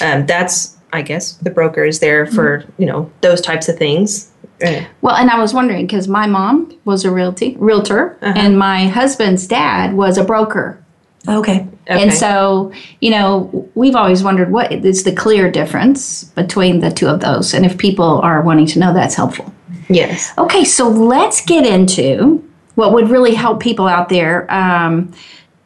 [0.02, 2.82] Um, that's I guess the broker is there for Mm-hmm.
[2.82, 4.32] you know those types of things.
[5.02, 8.34] Well, and I was wondering because my mom was a realty realtor, Uh-huh.
[8.38, 10.82] and my husband's dad was a broker.
[11.28, 11.68] Okay.
[11.88, 17.08] And so, you know, we've always wondered what is the clear difference between the two
[17.08, 17.54] of those.
[17.54, 19.52] And if people are wanting to know, that's helpful.
[19.90, 20.32] yes.
[20.38, 22.42] Okay, so let's get into
[22.76, 24.50] what would really help people out there.
[24.54, 25.12] Um,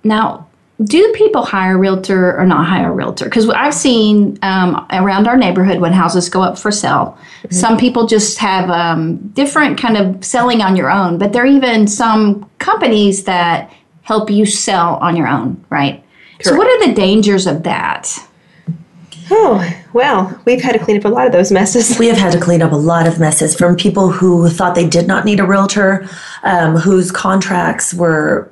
[0.03, 0.47] now,
[0.83, 3.25] do people hire a realtor or not hire a realtor?
[3.25, 7.17] Because I've seen um, around our neighborhood when houses go up for sale,
[7.49, 11.47] some people just have um, different kind of selling on your own, but there are
[11.47, 16.03] even some companies that help you sell on your own, right?
[16.41, 18.17] So, what are the dangers of that?
[19.31, 19.63] Oh
[19.93, 21.99] well, we've had to clean up a lot of those messes.
[21.99, 24.87] We have had to clean up a lot of messes from people who thought they
[24.87, 26.07] did not need a realtor,
[26.43, 28.51] um, whose contracts were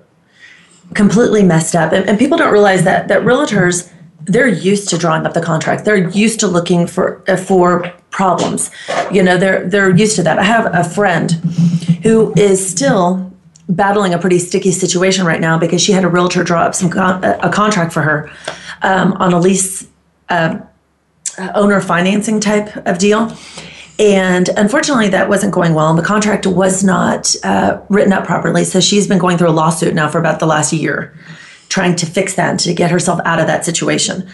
[0.93, 1.91] completely messed up.
[1.93, 3.91] And, and people don't realize that that realtors
[4.27, 5.85] they're used to drawing up the contract.
[5.85, 8.69] They're used to looking for uh, for problems.
[9.11, 10.37] You know, they're they're used to that.
[10.37, 11.31] I have a friend
[12.03, 13.31] who is still
[13.69, 16.89] battling a pretty sticky situation right now because she had a realtor draw up some
[16.89, 18.29] con- a a contract for her
[18.81, 19.87] um, on a lease
[20.29, 23.35] owner financing type of deal.
[23.99, 28.63] And unfortunately, that wasn't going well, and the contract was not uh, written up properly.
[28.63, 31.17] So she's been going through a lawsuit now for about the last year,
[31.69, 34.29] trying to fix that and to get herself out of that situation.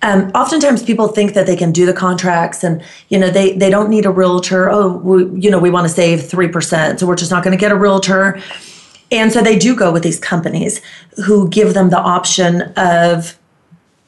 [0.00, 3.68] Um, oftentimes, people think that they can do the contracts, and you know they they
[3.68, 4.70] don't need a realtor.
[4.70, 7.56] Oh, we, you know we want to save three percent, so we're just not going
[7.56, 8.40] to get a realtor.
[9.12, 10.80] And so they do go with these companies
[11.26, 13.38] who give them the option of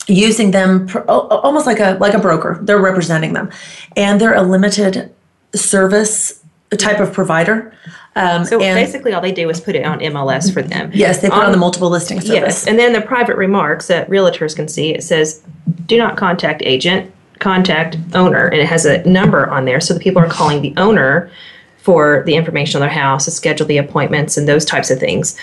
[0.06, 2.58] using them pr- almost like a like a broker.
[2.62, 3.50] They're representing them,
[3.96, 5.12] and they're a limited
[5.54, 6.42] service
[6.76, 7.72] type of provider.
[8.16, 10.90] Um, So basically, all they do is put it on MLS for them.
[10.94, 12.34] yes, they put on the multiple listing service.
[12.34, 15.40] Yes, and then the private remarks that realtors can see, it says,
[15.86, 20.00] "Do not contact agent, contact owner," and it has a number on there, so the
[20.00, 21.30] people are calling the owner
[21.78, 25.36] for the information on their house, to schedule the appointments, and those types of things.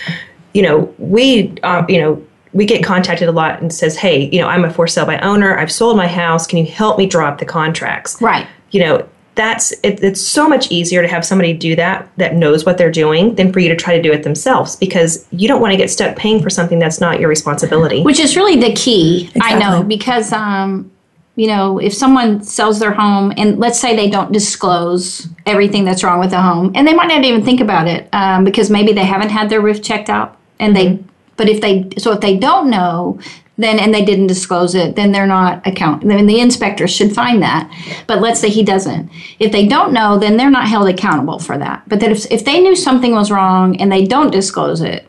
[0.53, 2.21] You know, we, uh, you know.
[2.53, 5.19] We get contacted a lot and says, "Hey, you know, I'm a for sale by
[5.19, 5.57] owner.
[5.57, 6.45] I've sold my house.
[6.47, 8.47] Can you help me draw up the contracts?" Right.
[8.71, 12.65] you know that's it, it's so much easier to have somebody do that that knows
[12.65, 15.61] what they're doing than for you to try to do it themselves because you don't
[15.61, 18.73] want to get stuck paying for something that's not your responsibility which is really the
[18.73, 20.91] key i know because um
[21.35, 26.03] you know, if someone sells their home and let's say they don't disclose everything that's
[26.03, 28.91] wrong with the home, and they might not even think about it um, because maybe
[28.91, 30.99] they haven't had their roof checked out, and they,
[31.37, 33.19] but if they, so if they don't know,
[33.57, 36.07] then and they didn't disclose it, then they're not account.
[36.07, 37.71] Then the inspector should find that.
[38.07, 39.11] But let's say he doesn't.
[39.39, 41.83] If they don't know, then they're not held accountable for that.
[41.87, 45.07] But that if if they knew something was wrong and they don't disclose it,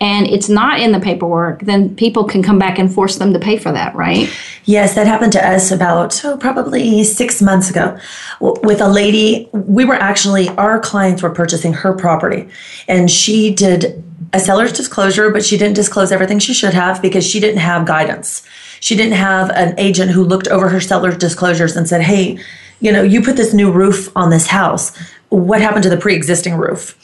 [0.00, 3.38] and it's not in the paperwork, then people can come back and force them to
[3.38, 4.30] pay for that, right?
[4.64, 7.98] Yes, that happened to us about oh, probably six months ago
[8.40, 9.48] with a lady.
[9.52, 12.48] We were actually, our clients were purchasing her property,
[12.88, 17.26] and she did a seller's disclosure, but she didn't disclose everything she should have because
[17.26, 18.46] she didn't have guidance.
[18.80, 22.38] She didn't have an agent who looked over her seller's disclosures and said, hey,
[22.80, 24.96] you know, you put this new roof on this house.
[25.30, 26.94] What happened to the pre existing roof?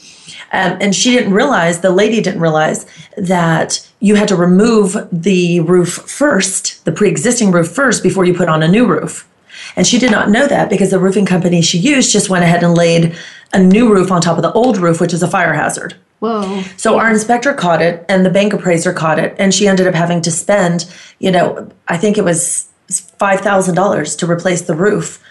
[0.52, 2.86] Um, and she didn't realize, the lady didn't realize
[3.16, 8.34] that you had to remove the roof first, the pre existing roof first, before you
[8.34, 9.28] put on a new roof.
[9.76, 12.62] And she did not know that because the roofing company she used just went ahead
[12.62, 13.16] and laid
[13.52, 15.94] a new roof on top of the old roof, which is a fire hazard.
[16.18, 16.62] Whoa.
[16.76, 19.94] So our inspector caught it and the bank appraiser caught it and she ended up
[19.94, 25.22] having to spend, you know, I think it was $5,000 to replace the roof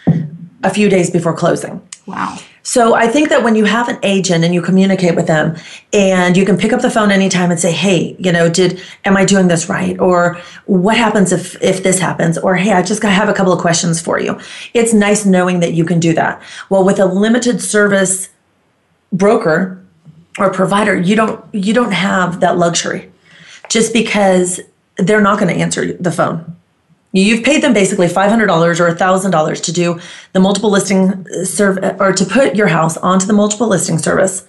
[0.64, 1.82] a few days before closing.
[2.06, 2.38] Wow.
[2.64, 5.56] So I think that when you have an agent and you communicate with them
[5.94, 9.18] and you can pick up the phone anytime and say, "Hey, you know, did am
[9.18, 13.02] I doing this right?" or "What happens if if this happens?" or "Hey, I just
[13.02, 14.38] have a couple of questions for you."
[14.74, 16.42] It's nice knowing that you can do that.
[16.70, 18.30] Well, with a limited service
[19.12, 19.80] broker
[20.38, 23.10] or provider, you don't you don't have that luxury.
[23.70, 24.60] Just because
[24.98, 26.56] they're not going to answer the phone.
[27.14, 30.00] You've paid them basically $500 or $1,000 to do
[30.32, 33.98] the multiple listing uh, service uh, or to put your house onto the multiple listing
[33.98, 34.46] service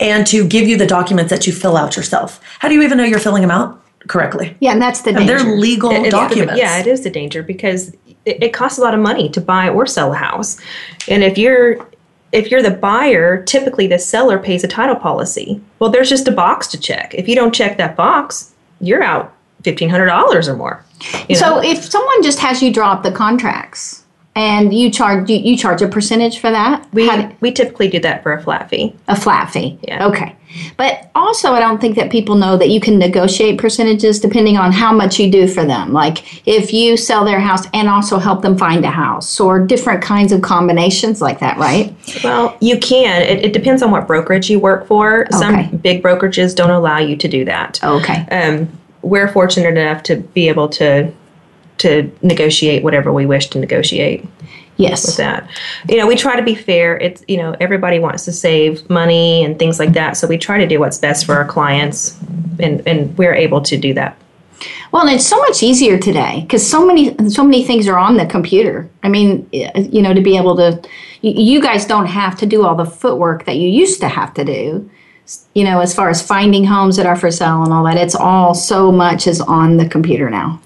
[0.00, 2.40] and to give you the documents that you fill out yourself.
[2.58, 4.56] How do you even know you're filling them out correctly?
[4.60, 5.38] Yeah, and that's the And danger.
[5.38, 6.58] they're legal It- it's the- documents.
[6.58, 7.88] yeah, it is the danger because
[8.24, 10.58] it, it costs a lot of money to buy or sell a house,
[11.08, 11.76] and if you're
[12.32, 15.60] if you're the buyer, typically the seller pays a title policy.
[15.78, 17.14] Well, there's just a box to check.
[17.14, 20.84] If you don't check that box, you're out fifteen hundred dollars or more.
[21.28, 21.62] You so know?
[21.62, 24.04] if someone just has you draw up the contracts
[24.34, 27.98] and you charge you, you charge a percentage for that, we How we typically do
[28.00, 28.94] that for a flat fee.
[29.08, 29.78] a flat fee.
[29.82, 30.06] Yeah.
[30.08, 30.36] Okay.
[30.78, 34.72] But also, I don't think that people know that you can negotiate percentages depending on
[34.72, 35.92] how much you do for them.
[35.92, 40.02] Like if you sell their house and also help them find a house or different
[40.02, 41.94] kinds of combinations like that, right?
[42.24, 43.22] Well, you can.
[43.22, 45.26] It, it depends on what brokerage you work for.
[45.26, 45.36] Okay.
[45.36, 47.82] Some big brokerages don't allow you to do that.
[47.82, 48.26] Okay.
[48.30, 48.68] um,
[49.06, 51.12] we're fortunate enough to be able to
[51.78, 54.26] to negotiate whatever we wish to negotiate
[54.78, 55.06] Yes.
[55.06, 55.48] with that.
[55.88, 56.98] You know, we try to be fair.
[56.98, 60.58] It's you know everybody wants to save money and things like that, so we try
[60.58, 62.18] to do what's best for our clients,
[62.58, 64.18] and and we're able to do that.
[64.92, 68.16] Well, and it's so much easier today because so many so many things are on
[68.16, 68.88] the computer.
[69.02, 70.82] I mean, you know, to be able to,
[71.22, 74.34] you, you guys don't have to do all the footwork that you used to have
[74.34, 74.90] to do.
[75.54, 78.14] You know, as far as finding homes that are for sale and all that, it's
[78.14, 80.60] all so much is on the computer now.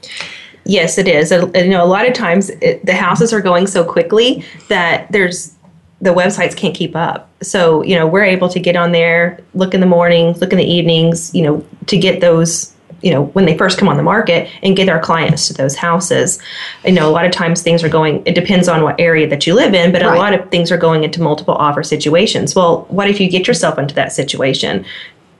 [0.64, 1.32] Yes, it is.
[1.32, 5.10] And, you know, a lot of times it, the houses are going so quickly that
[5.10, 5.54] there's
[6.00, 7.30] the websites can't keep up.
[7.42, 10.58] So you know, we're able to get on there, look in the mornings, look in
[10.58, 11.34] the evenings.
[11.34, 12.74] You know, to get those.
[13.02, 15.76] You know, when they first come on the market and get our clients to those
[15.76, 16.38] houses.
[16.84, 18.22] You know, a lot of times things are going.
[18.26, 20.14] It depends on what area that you live in, but Right.
[20.14, 22.54] a lot of things are going into multiple offer situations.
[22.54, 24.84] Well, what if you get yourself into that situation?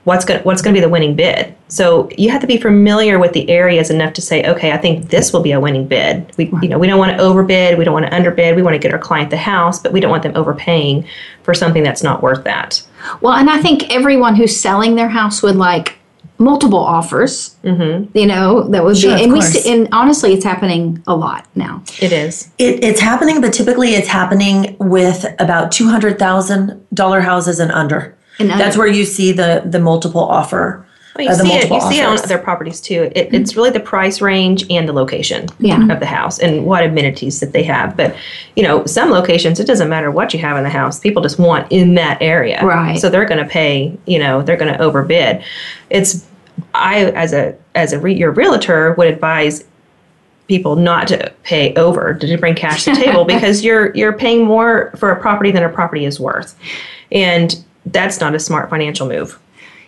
[0.03, 1.53] what's going what's going to be the winning bid.
[1.67, 5.09] So you have to be familiar with the areas enough to say, okay, I think
[5.09, 6.31] this will be a winning bid.
[6.37, 8.55] We you know we don't want to overbid, we don't want to underbid.
[8.55, 11.07] We want to get our client the house, but we don't want them overpaying
[11.43, 12.81] for something that's not worth that.
[13.21, 15.97] Well, and I think everyone who's selling their house would like
[16.41, 17.55] multiple offers.
[17.63, 18.17] Mm-hmm.
[18.17, 19.51] You know, that would Sure, be, and we course.
[19.53, 21.81] see, and honestly, it's happening a lot now.
[22.01, 22.49] It is.
[22.57, 27.71] It, it's happening, but typically it's happening with about two hundred thousand dollar houses and
[27.71, 28.15] under.
[28.39, 28.63] And under.
[28.63, 30.85] That's where you see the the multiple offer.
[31.13, 31.69] Well, you uh, see it.
[31.69, 32.23] multiple You see it on offers.
[32.23, 33.11] other properties too.
[33.13, 35.91] It, It's really the price range and the location Yeah.
[35.91, 37.97] of the house and what amenities that they have.
[37.97, 38.15] But
[38.55, 41.01] you know, some locations it doesn't matter what you have in the house.
[41.01, 42.97] People just want in that area, Right.
[42.97, 43.97] So they're going to pay.
[44.05, 45.43] You know, they're going to overbid.
[45.89, 46.25] It's
[46.73, 49.63] I as a as a re, your realtor would advise
[50.47, 54.45] people not to pay over to bring cash to the table because you're you're paying
[54.45, 56.57] more for a property than a property is worth,
[57.11, 59.39] and that's not a smart financial move.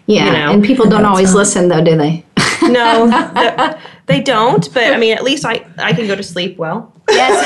[0.05, 2.25] Yeah, You know, and people don't always listen, though, do they?
[2.61, 4.73] No, th- they don't.
[4.73, 6.91] But I mean, at least I I can go to sleep well.
[7.09, 7.45] Yes.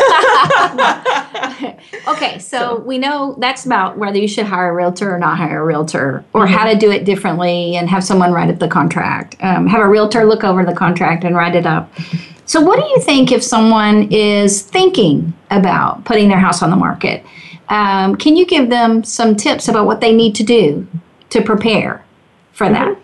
[2.07, 5.61] okay, so, we know that's about whether you should hire a realtor or not hire
[5.61, 9.35] a realtor, or how to do it differently and have someone write up the contract.
[9.41, 11.91] Um, have a realtor look over the contract and write it up.
[12.47, 16.77] So, what do you think if someone is thinking about putting their house on the
[16.77, 17.25] market?
[17.67, 20.87] Um, can you give them some tips about what they need to do
[21.29, 22.05] to prepare
[22.53, 22.97] for that?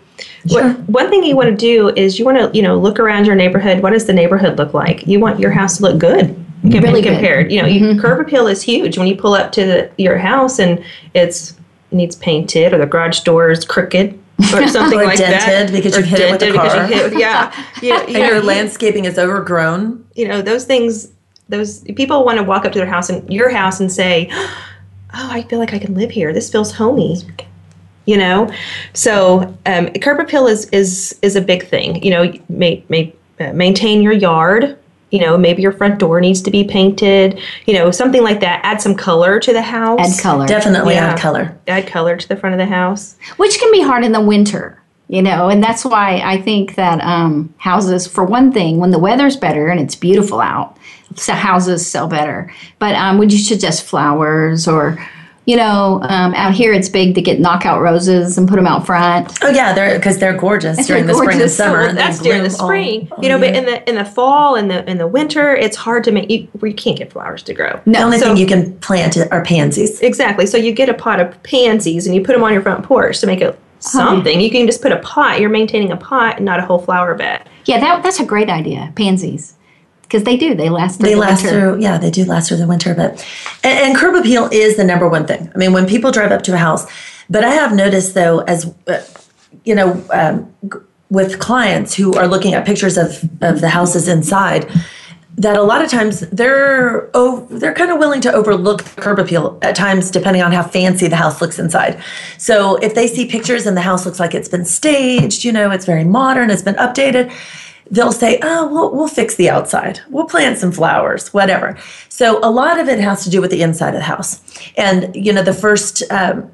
[0.48, 3.26] What, one thing you want to do is you want to, you know, look around
[3.26, 3.82] your neighborhood.
[3.82, 5.06] What does the neighborhood look like?
[5.06, 6.43] You want your house to look good.
[6.72, 7.52] Com- Really compared.
[7.52, 8.98] You know, you, curb appeal is huge.
[8.98, 10.84] When you pull up to the, your house and
[11.14, 11.56] it's
[11.90, 14.18] needs painted or the garage door is crooked
[14.52, 16.78] or something Or like that, dented because or you hit it with a because you
[16.80, 16.86] car.
[16.86, 20.04] hit with- yeah, you, you And your landscaping is overgrown.
[20.16, 21.12] you know those things
[21.48, 25.28] those people want to walk up to their house and your house and say oh
[25.30, 26.32] i feel like i can live here.
[26.32, 27.16] This feels homey.
[28.06, 28.52] You know?
[28.92, 32.02] So um, curb appeal is is is a big thing.
[32.02, 34.76] You know may, may, uh, maintain your yard
[35.14, 38.60] you know maybe your front door needs to be painted you know something like that
[38.64, 40.46] add some color to the house Add color.
[40.46, 41.10] Definitely Yeah.
[41.12, 41.56] add color.
[41.68, 44.82] add color to the front of the house which can be hard in the winter
[45.08, 48.98] you know and that's why i think that um, houses for one thing when the
[48.98, 50.76] weather's better and it's beautiful out
[51.14, 54.98] so houses sell better but um, would you suggest flowers or
[55.46, 58.86] you know um, out here it's big to get knockout roses and put them out
[58.86, 61.78] front Oh yeah, they're because they're gorgeous during the spring and summer.
[61.80, 63.96] Well, and that's during the bloom all- spring all you know but in the in
[63.96, 67.12] the fall and the in the winter it's hard to make you, you can't get
[67.12, 70.00] flowers to grow the only so- thing you can plant are pansies.
[70.00, 70.46] Exactly.
[70.46, 73.20] So you get a pot of pansies and you put them on your front porch
[73.20, 74.40] to make it something.
[74.40, 75.40] You can just put a pot.
[75.40, 77.46] You're maintaining a pot and not a whole flower bed.
[77.66, 79.54] yeah that, that's a great idea pansies
[80.04, 81.60] because they do they last through They the last winter.
[81.60, 82.94] through, yeah, they do last through the winter.
[82.94, 83.10] But
[83.62, 85.50] and, and curb appeal is the number one thing.
[85.54, 86.86] I mean, when people drive up to a house,
[87.28, 89.02] but I have noticed though, as uh,
[89.64, 90.78] you know, um, g-
[91.10, 94.70] with clients who are looking at pictures of of the houses inside,
[95.36, 99.18] that a lot of times they're oh, they're kind of willing to overlook the curb
[99.18, 102.00] appeal at times, depending on how fancy the house looks inside.
[102.38, 105.70] So if they see pictures and the house looks like it's been staged, you know,
[105.70, 107.32] it's very modern, it's been updated
[107.90, 110.00] they'll say, "Oh, we'll we'll fix the outside.
[110.08, 111.78] We'll plant some flowers, whatever."
[112.08, 114.40] So a lot of it has to do with the inside of the house,
[114.76, 116.50] and you know the first um,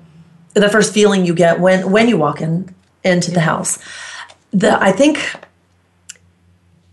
[0.54, 2.74] the first feeling you get when when you walk in
[3.04, 3.78] into the house.
[4.52, 5.18] The I think,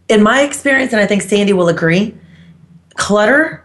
[0.07, 2.15] in my experience, and I think Sandy will agree,
[2.95, 3.63] clutter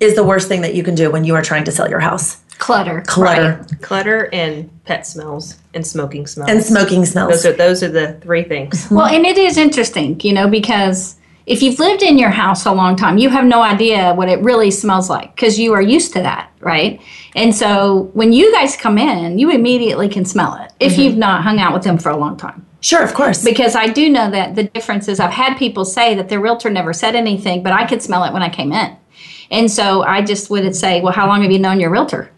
[0.00, 2.00] is the worst thing that you can do when you are trying to sell your
[2.00, 2.36] house.
[2.58, 6.50] clutter Clutter Clutter and pet smells and smoking smells.
[6.50, 7.30] and smoking smells.
[7.30, 8.88] Those are those are the three things.
[8.90, 11.14] Well, and it is interesting, you know, because
[11.46, 14.38] if you've lived in your house a long time, you have no idea what it
[14.40, 17.00] really smells like because you are used to that, right?
[17.34, 21.00] And so when you guys come in, you immediately can smell it if mm-hmm.
[21.02, 22.66] you've not hung out with them for a long time.
[22.80, 23.42] sure, of course.
[23.42, 26.70] Because I do know that the difference is I've had people say that their realtor
[26.70, 28.96] never said anything, but I could smell it when I came in.
[29.50, 32.30] And so I just would say, well, how long have you known your realtor?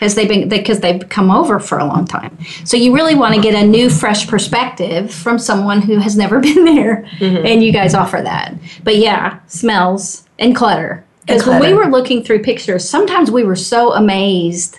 [0.00, 2.38] Has they've been because they've come over for a long time.
[2.64, 6.40] So you really want to get a new, fresh perspective from someone who has never
[6.48, 7.44] been there, mm-hmm.
[7.46, 8.54] and you guys offer that.
[8.84, 11.04] But yeah, smells and clutter.
[11.26, 14.78] Because when we were looking through pictures, sometimes we were so amazed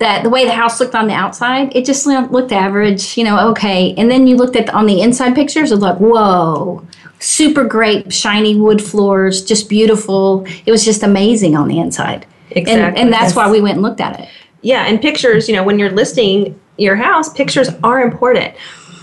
[0.00, 3.50] that the way the house looked on the outside, it just looked average, you know,
[3.50, 3.94] okay.
[3.96, 6.86] And then you looked at on the inside pictures, it was like, whoa,
[7.18, 10.46] super great, shiny wood floors, just beautiful.
[10.66, 12.26] It was just amazing on the inside.
[12.50, 13.00] Exactly.
[13.00, 14.28] and that's why we went and looked at it.
[14.62, 18.54] Yeah, and pictures, you know, when you're listing your house, pictures are important.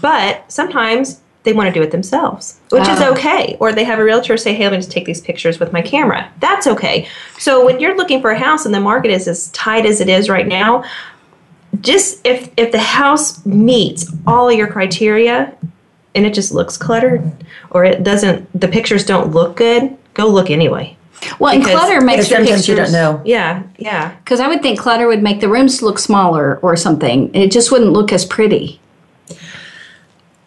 [0.02, 3.10] But sometimes they want to do it themselves, which is Ah.
[3.12, 3.56] okay.
[3.60, 5.82] Or they have a realtor say, hey, I'm going to take these pictures with my
[5.82, 6.30] camera.
[6.40, 7.08] That's okay.
[7.40, 10.10] So when you're looking for a house and the market is as tight as it
[10.10, 10.84] is right now,
[11.82, 15.54] just if if the house meets all your criteria
[16.16, 17.32] and it just looks cluttered
[17.70, 20.97] or it doesn't the pictures don't look good, go look anyway.
[21.40, 22.92] Well, and clutter makes Because your sometimes you pictures.
[22.94, 23.22] don't know.
[23.26, 24.16] Yeah, yeah.
[24.18, 27.34] Because I would think clutter would make the rooms look smaller or something.
[27.34, 28.80] It just wouldn't look as pretty.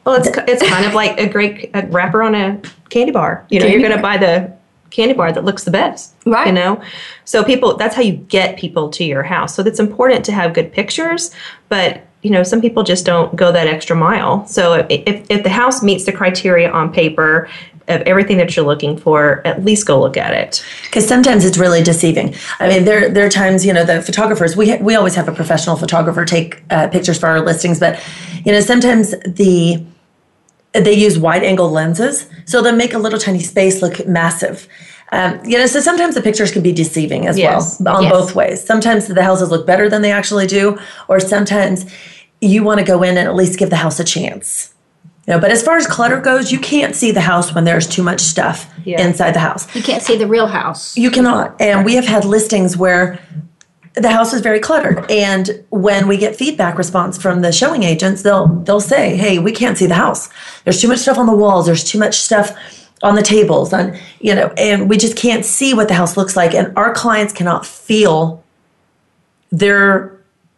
[0.04, 3.46] Well, it's it's kind of like a great a wrapper on a candy bar.
[3.50, 4.52] You know, Candy you're going to buy the
[4.90, 6.14] candy bar that looks the best.
[6.26, 6.46] Right.
[6.48, 6.82] You know,
[7.24, 9.54] so people that's how you get people to your house.
[9.54, 11.30] So it's important to have good pictures,
[11.68, 14.46] but you know, some people just don't go that extra mile.
[14.46, 17.48] So if if, if the house meets the criteria on paper
[17.90, 20.64] of everything that you're looking for, at least go look at it.
[20.84, 22.34] because sometimes it's really deceiving.
[22.58, 25.28] I mean, there there are times you know the photographers we ha- we always have
[25.28, 28.00] a professional photographer take uh, pictures for our listings, but
[28.44, 29.82] you know sometimes the
[30.72, 34.68] they use wide angle lenses, so they make a little tiny space look massive.
[35.12, 37.80] Um, you know, so sometimes the pictures can be deceiving as Yes.
[37.80, 38.12] well on Yes.
[38.12, 38.64] both ways.
[38.64, 40.78] Sometimes the houses look better than they actually do,
[41.08, 41.84] or sometimes
[42.40, 44.72] you want to go in and at least give the house a chance.
[45.30, 48.02] Know, but as far as clutter goes, you can't see the house when there's too
[48.02, 49.00] much stuff Yeah.
[49.00, 49.66] inside the house.
[49.76, 50.96] You can't see the real house.
[50.96, 51.54] You cannot.
[51.60, 53.18] And we have had listings where
[53.94, 55.08] the house is very cluttered.
[55.10, 59.52] And when we get feedback response from the showing agents, they'll they'll say, "Hey, we
[59.52, 60.28] can't see the house.
[60.64, 61.66] There's too much stuff on the walls.
[61.66, 62.52] There's too much stuff
[63.02, 66.36] on the tables, on you know, and we just can't see what the house looks
[66.36, 68.42] like, and our clients cannot feel
[69.52, 70.12] their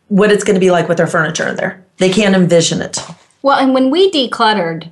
[0.09, 1.83] what it's going to be like with their furniture in there.
[1.99, 2.99] They can't envision it.
[3.43, 4.89] Well, and when we decluttered,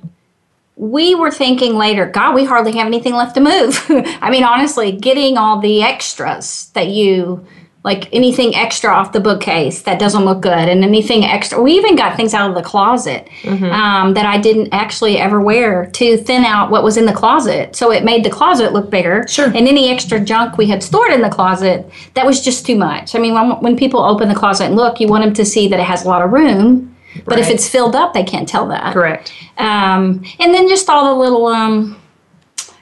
[0.75, 3.83] we were thinking later, God, we hardly have anything left to move.
[4.21, 7.45] I mean, honestly, getting all the extras that you
[7.83, 11.95] like anything extra off the bookcase that doesn't look good and anything extra we even
[11.95, 13.27] got things out of the closet
[13.73, 17.75] um, that i didn't actually ever wear to thin out what was in the closet
[17.75, 19.47] so it made the closet look bigger Sure.
[19.47, 23.15] and any extra junk we had stored in the closet that was just too much
[23.15, 25.67] i mean when, when people open the closet and look you want them to see
[25.67, 26.90] that it has a lot of room
[27.25, 29.33] but if it's filled up they can't tell that Correct.
[29.57, 32.01] um, and then just all the little um,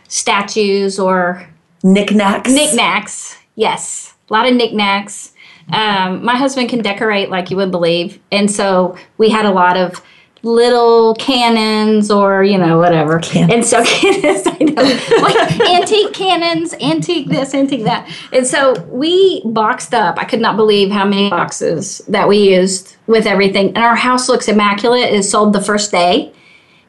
[0.07, 1.47] statues or
[1.83, 2.51] Knickknacks.
[2.51, 3.37] knickknacks.
[3.55, 5.33] Yes, a lot of knickknacks.
[5.71, 9.77] Um, my husband can decorate like you would believe, and so we had a lot
[9.77, 10.01] of
[10.43, 13.21] little cannons or you know whatever.
[13.35, 18.09] And so cannons, I know, like antique cannons, antique this, antique that.
[18.31, 20.17] And so we boxed up.
[20.17, 23.67] I could not believe how many boxes that we used with everything.
[23.69, 25.13] And our house looks immaculate.
[25.13, 26.33] It sold the first day,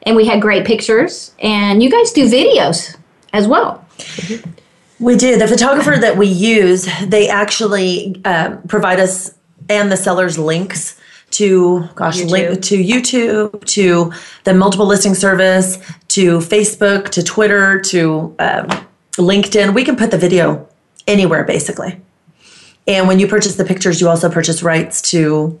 [0.03, 1.33] and we had great pictures.
[1.39, 2.97] And you guys do videos
[3.33, 3.85] as well.
[4.99, 5.37] We do.
[5.37, 9.33] The photographer that we use, they actually um, provide us
[9.67, 10.99] and the sellers links
[11.31, 14.11] to, gosh, link to YouTube, to
[14.43, 15.77] the multiple listing service,
[16.09, 18.67] to Facebook, to Twitter, to um,
[19.13, 19.73] LinkedIn.
[19.73, 20.67] We can put the video
[21.07, 21.99] anywhere, basically.
[22.87, 25.59] And when you purchase the pictures, you also purchase rights to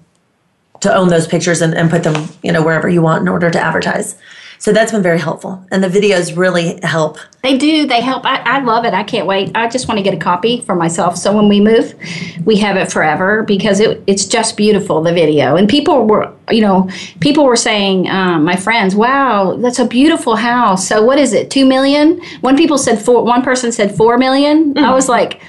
[0.81, 3.51] to own those pictures and, and put them, you know, wherever you want in order
[3.51, 4.15] to advertise.
[4.61, 5.65] So that's been very helpful.
[5.71, 7.87] And the videos really help They do.
[7.87, 8.23] They help.
[8.25, 8.93] I, I love it.
[8.93, 9.49] I can't wait.
[9.57, 11.17] I just want to get a copy for myself.
[11.17, 11.95] So when we move,
[12.45, 15.55] we have it forever because it, it's just beautiful, the video.
[15.55, 16.87] And people were, you know,
[17.21, 20.87] people were saying, um, my friends, wow, that's a beautiful house.
[20.87, 22.21] So what is it, two million?
[22.41, 24.77] One people said four, one person said four million.
[24.77, 25.41] I was like,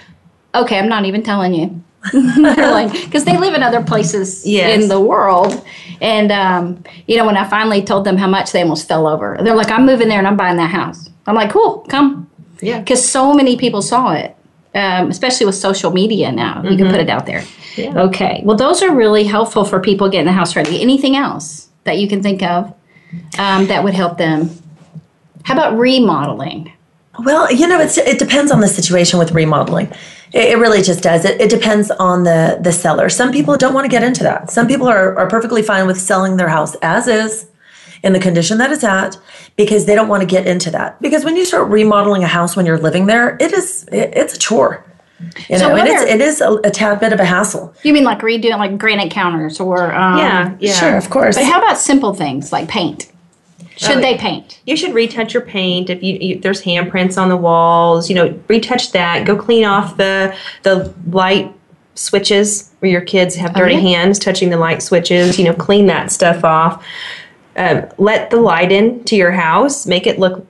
[0.54, 1.82] okay, I'm not even telling you.
[2.12, 4.82] They're like, because they live in other places Yes.
[4.82, 5.62] in the world.
[6.02, 9.38] And, um, you know, when I finally told them how much, they almost fell over.
[9.40, 11.08] They're like, I'm moving there and I'm buying that house.
[11.28, 12.28] I'm like, cool, come.
[12.60, 12.80] Yeah.
[12.80, 14.36] Because so many people saw it,
[14.74, 16.62] um, especially with social media now.
[16.64, 17.44] You can put it out there.
[17.78, 18.42] Okay.
[18.44, 20.82] Well, those are really helpful for people getting the house ready.
[20.82, 22.74] Anything else that you can think of
[23.38, 24.50] um, that would help them?
[25.44, 26.72] How about remodeling?
[27.20, 29.92] Well, you know, it's, it depends on the situation with remodeling.
[30.32, 31.24] It, it really just does.
[31.24, 33.08] It, it depends on the the seller.
[33.08, 34.50] Some people don't want to get into that.
[34.50, 37.46] Some people are, are perfectly fine with selling their house as is
[38.02, 39.16] in the condition that it's at
[39.56, 41.00] because they don't want to get into that.
[41.00, 44.34] Because when you start remodeling a house when you're living there, it is it, it's
[44.34, 44.84] a chore.
[45.48, 47.72] You So know, and it's, are- it is a, a tad bit of a hassle.
[47.84, 50.72] You mean like redoing like granite counters or um, Yeah, yeah.
[50.72, 51.36] Sure, of course.
[51.36, 53.11] But how about simple things like paint?
[53.82, 54.60] Should Oh, they paint?
[54.64, 58.08] You should retouch your paint if you, you there's handprints on the walls.
[58.08, 59.26] You know, retouch that.
[59.26, 61.52] Go clean off the the light
[61.94, 63.80] switches where your kids have dirty yeah.
[63.80, 65.38] hands touching the light switches.
[65.38, 66.84] You know, clean that stuff off.
[67.56, 69.86] Um, let the light in to your house.
[69.86, 70.46] Make it look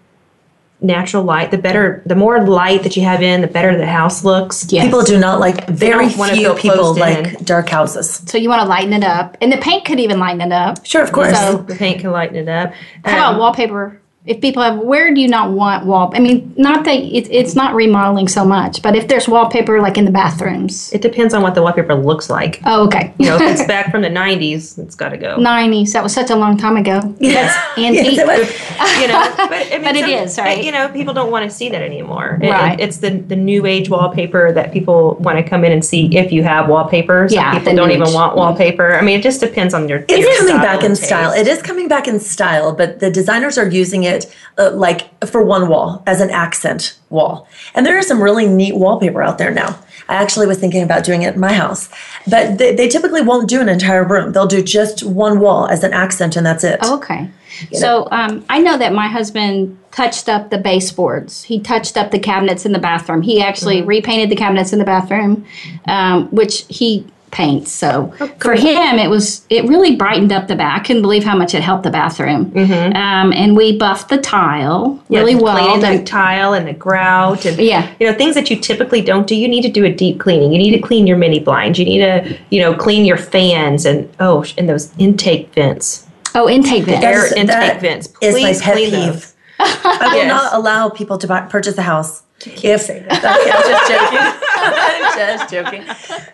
[0.83, 1.51] natural light.
[1.51, 4.71] The better, the more light that you have in, the better the house looks.
[4.73, 4.85] Yes.
[4.85, 7.45] People do not like very don't wanna few people like in.
[7.45, 8.23] dark houses.
[8.27, 10.85] So you want to lighten it up, and the paint could even lighten it up.
[10.85, 11.39] Sure, of course.
[11.39, 12.73] So- The paint can lighten it up.
[13.05, 13.99] How about Um, wallpaper?
[14.25, 16.13] If people have, where do you not want wall?
[16.15, 19.99] I mean, not that it, it's not remodeling so much, but if there's wallpaper like
[19.99, 20.93] in the bathrooms.
[20.93, 22.61] It depends on what the wallpaper looks like.
[22.65, 23.13] Oh, okay.
[23.19, 25.39] You know, if it's back from the '90s, it's got to go.
[25.39, 25.93] 90s.
[25.95, 27.01] That was such a long time ago.
[27.01, 28.19] That's Yes, antique.
[28.19, 29.01] it was.
[29.01, 30.65] you know, but, I mean, But it some- is, right?
[30.65, 32.39] You know, people don't want to see that anymore.
[32.41, 32.79] It- Right.
[32.79, 36.31] it's the the new age wallpaper that people want to come in and see if
[36.31, 37.29] you have wallpaper.
[37.29, 38.15] Some Yeah, people don't new even age.
[38.15, 38.95] want wallpaper.
[38.95, 39.99] I mean, it just depends on your.
[39.99, 41.33] your It's coming style back in and style.
[41.33, 44.12] It is coming back in style, but the designers are using it
[44.59, 47.47] uh, like for one wall as an accent wall.
[47.75, 49.79] And there is some really neat wallpaper out there now.
[50.09, 51.89] I actually was thinking about doing it in my house,
[52.27, 54.33] but they, they typically won't do an entire room.
[54.33, 56.79] They'll do just one wall as an accent, and that's it.
[56.83, 57.31] Oh, Okay.
[57.73, 61.45] So um, I know that my husband touched up the baseboards.
[61.45, 63.23] He touched up the cabinets in the bathroom.
[63.23, 63.89] He actually Mm-hmm.
[63.89, 65.45] repainted the cabinets in the bathroom,
[65.87, 67.73] um, which he paints.
[67.73, 70.83] So Oh, for him, it was it really brightened up the back.
[70.83, 72.51] I couldn't believe how much it helped the bathroom.
[72.53, 72.95] Mm-hmm.
[72.97, 75.57] Um, and we buffed the tile Yeah, really well.
[75.57, 77.91] cleaning The- the tile and the grout and Yeah.
[77.99, 79.35] you know things that you typically don't do.
[79.35, 80.53] You need to do a deep cleaning.
[80.53, 81.79] You need to clean your mini blinds.
[81.79, 86.07] You need to you know clean your fans and oh and those intake vents.
[86.35, 87.03] oh, intake vent.
[87.03, 88.09] Air intake that vents.
[88.21, 89.13] is my Please pet clean peeve.
[89.15, 89.35] those.
[89.59, 90.29] I will Yes.
[90.29, 94.49] not allow people to buy, purchase a house if I'm just joking.
[94.63, 95.85] I'm just joking.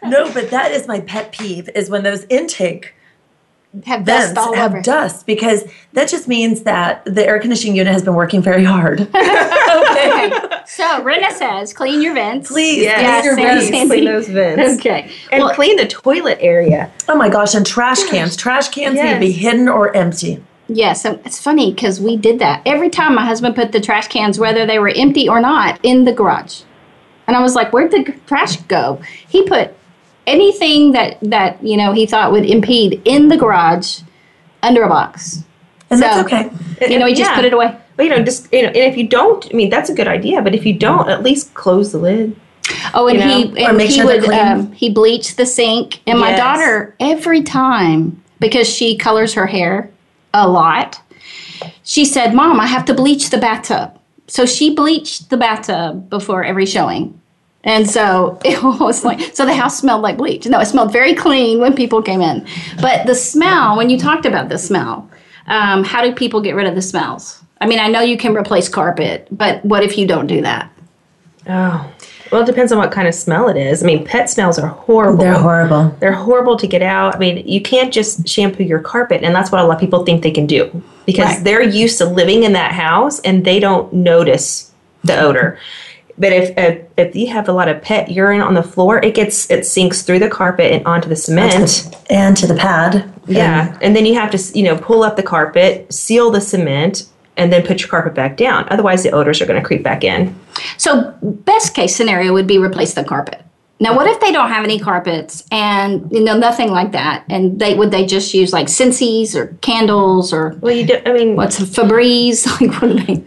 [0.09, 2.95] No, but that is my pet peeve is when those intake
[3.85, 4.81] have dust vents all have over.
[4.83, 9.09] dust because that just means that the air conditioning unit has been working very hard.
[9.68, 10.33] Okay.
[10.66, 12.49] So Rena says, clean your vents.
[12.49, 13.89] Please, Yes, clean your vents.
[13.91, 14.81] Clean those vents.
[14.81, 15.11] Okay.
[15.31, 16.91] And well, clean the toilet area.
[17.09, 18.35] Oh my gosh, and trash cans.
[18.37, 20.43] Trash cans need to be hidden or empty.
[20.68, 24.09] yes, and it's funny because we did that every time my husband put the trash
[24.09, 26.62] cans, whether they were empty or not, in the garage.
[27.29, 29.70] And I was like, "Where'd the trash go?" He put
[30.26, 34.01] anything that that you know he thought would impede in the garage
[34.62, 35.45] under a box.
[35.91, 36.51] And So- that's okay.
[36.91, 37.37] You know, he just Yeah.
[37.37, 37.74] put it away.
[37.97, 40.09] But you know, just you know, and if you don't, I mean, that's a good
[40.09, 40.43] idea.
[40.43, 42.35] But if you don't, at least close the lid.
[42.95, 46.01] Oh, and You he know, or and he sure would um, he bleached the sink.
[46.07, 49.91] And my daughter every time because she colors her hair
[50.35, 51.01] a lot.
[51.83, 53.99] She said, "Mom, I have to bleach the bathtub."
[54.29, 57.18] So she bleached the bathtub before every showing.
[57.64, 60.46] And so it was like, so the house smelled like bleach.
[60.46, 62.46] No, it smelled very clean when people came in.
[62.80, 65.09] But the smell, when you talked about the smell,
[65.46, 67.42] um, how do people get rid of the smells?
[67.61, 70.70] I mean, I know you can replace carpet, but what if you don't do that?
[71.48, 71.90] Oh,
[72.30, 73.82] well, it depends on what kind of smell it is.
[73.82, 75.18] I mean, pet smells are horrible.
[75.24, 75.96] They're horrible.
[75.98, 77.16] They're horrible to get out.
[77.16, 80.04] I mean, you can't just shampoo your carpet, and that's what a lot of people
[80.04, 81.44] think they can do because Right.
[81.44, 84.70] they're used to living in that house and they don't notice
[85.04, 85.59] the odor.
[86.19, 89.14] But if, if if you have a lot of pet urine on the floor, it
[89.14, 91.95] gets it sinks through the carpet and onto the cement.
[92.11, 93.12] And to the pad.
[93.27, 97.09] Yeah, and then you have to you know pull up the carpet, seal the cement,
[97.37, 98.66] and then put your carpet back down.
[98.71, 100.39] Otherwise, the odors are going to creep back in.
[100.77, 103.45] So, best case scenario would be replace the carpet.
[103.81, 107.61] Now, what if they don't have any carpets and you know nothing like that, and
[107.61, 110.99] they would they just use like Scentsies or candles or Well, you do.
[111.07, 112.47] I mean, what's Febreze?
[112.61, 113.24] Like what are they?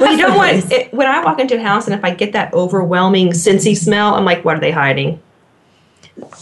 [0.00, 2.32] well, you don't want it, when I walk into a house and if I get
[2.32, 5.20] that overwhelming Scentsy smell, I'm like, what are they hiding?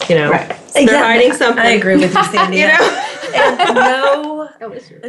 [0.08, 0.30] You know,
[0.72, 1.62] they're Yeah, hiding something.
[1.62, 2.58] I agree with you, Sandy.
[2.58, 3.02] You know?
[3.34, 4.48] and no,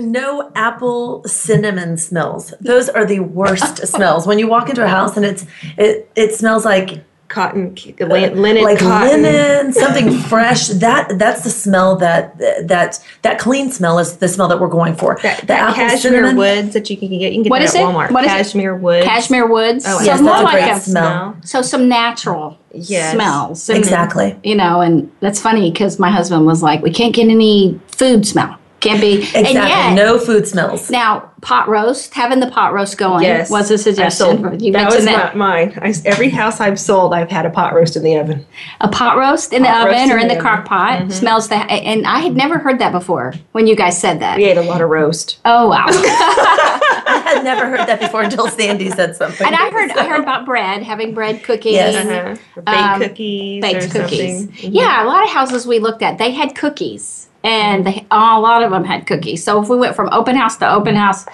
[0.02, 2.54] no apple cinnamon smells.
[2.60, 4.28] Those are the worst smells.
[4.28, 5.46] When you walk into a house and it's
[5.78, 9.22] it it smells like Cotton, linen, like cotton.
[9.24, 10.68] linen, something fresh.
[10.70, 14.96] That that's the smell that that that clean smell is the smell that we're going
[14.96, 15.20] for.
[15.24, 16.38] That, the that apple cashmere cinnamon.
[16.38, 17.34] woods that you can get.
[17.34, 17.86] You can get What that is at it?
[17.86, 18.12] Walmart.
[18.12, 18.36] What is it?
[18.38, 19.06] cashmere woods.
[19.06, 19.84] Cashmere woods.
[19.88, 21.36] Oh, so Yes, more a like a smell.
[21.44, 23.14] so some natural Yes.
[23.14, 23.70] smells.
[23.70, 24.38] Exactly.
[24.44, 28.26] You know, and that's funny because my husband was like, we can't get any food
[28.26, 28.58] smell.
[28.80, 29.14] Can't be.
[29.36, 29.54] And Exactly.
[29.54, 30.92] yet, no food smells.
[30.92, 34.38] Now, pot roast, having the pot roast going Yes, was a suggestion.
[34.44, 35.36] sold- You that was mentioned that.
[35.36, 35.80] my, mine.
[35.82, 38.46] I, every house I've sold, I've had a pot roast in the oven.
[38.82, 40.52] a pot roast in the Pot roast oven or in in the the oven.
[40.52, 40.66] Mm-hmm.
[40.66, 44.20] crock pot smells that and i had never heard that before when you guys said
[44.20, 45.40] that We ate a lot of roast.
[45.46, 49.46] oh wow I had never heard that before until Sandy said something.
[49.46, 51.96] and i heard i heard about bread having bread cooking Yes.
[52.06, 52.62] Uh-huh.
[52.62, 53.62] Baked Um, cookies.
[53.62, 54.74] baked or cookies something.
[54.74, 58.64] yeah a lot of houses we looked at they had cookies and they, a lot
[58.64, 61.26] of them had cookies so if we went from open house to open house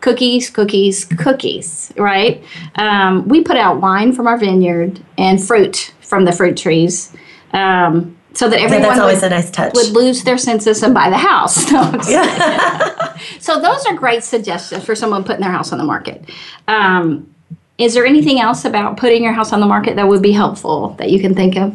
[0.00, 2.42] cookies cookies cookies right
[2.76, 7.12] um, we put out wine from our vineyard and fruit from the fruit trees
[7.52, 11.16] um, so that Yeah, everyone always would, nice would lose their senses and buy the
[11.16, 11.70] house.
[11.72, 13.40] No, I'm just kidding.
[13.40, 16.30] so those are great suggestions for someone putting their house on the market.
[16.68, 17.34] Um,
[17.78, 20.90] is there anything else about putting your house on the market that would be helpful
[20.98, 21.74] that you can think of?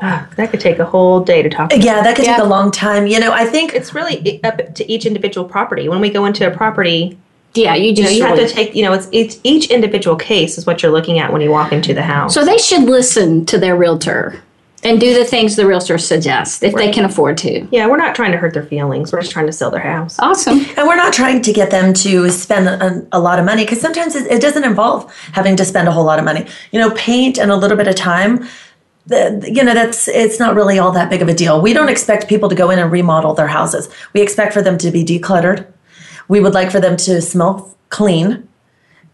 [0.00, 1.72] Ah, that could take a whole day to talk.
[1.72, 1.84] about.
[1.84, 3.06] yeah, that could take a long time.
[3.06, 5.88] You know, I think It's really up to each individual property.
[5.88, 7.18] When we go into a property,
[7.54, 10.16] Yeah, you you know, just you have to take, you know, it's, it's each individual
[10.16, 12.34] case is what you're looking at when you walk into the house.
[12.34, 14.42] So they should listen to their realtor
[14.84, 17.66] and do the things the realtor suggests if they can afford to.
[17.72, 19.12] yeah, we're not trying to hurt their feelings.
[19.12, 20.16] We're just trying to sell their house.
[20.20, 20.60] Awesome.
[20.76, 23.80] And we're not trying to get them to spend a, a lot of money because
[23.80, 26.46] sometimes it, it doesn't involve having to spend a whole lot of money.
[26.70, 28.46] You know, paint and a little bit of time.
[29.08, 31.60] The, you know, that's it's not really all that big of a deal.
[31.62, 33.88] We don't expect people to go in and remodel their houses.
[34.12, 35.66] We expect for them to be decluttered.
[36.28, 38.46] We would like for them to smell clean.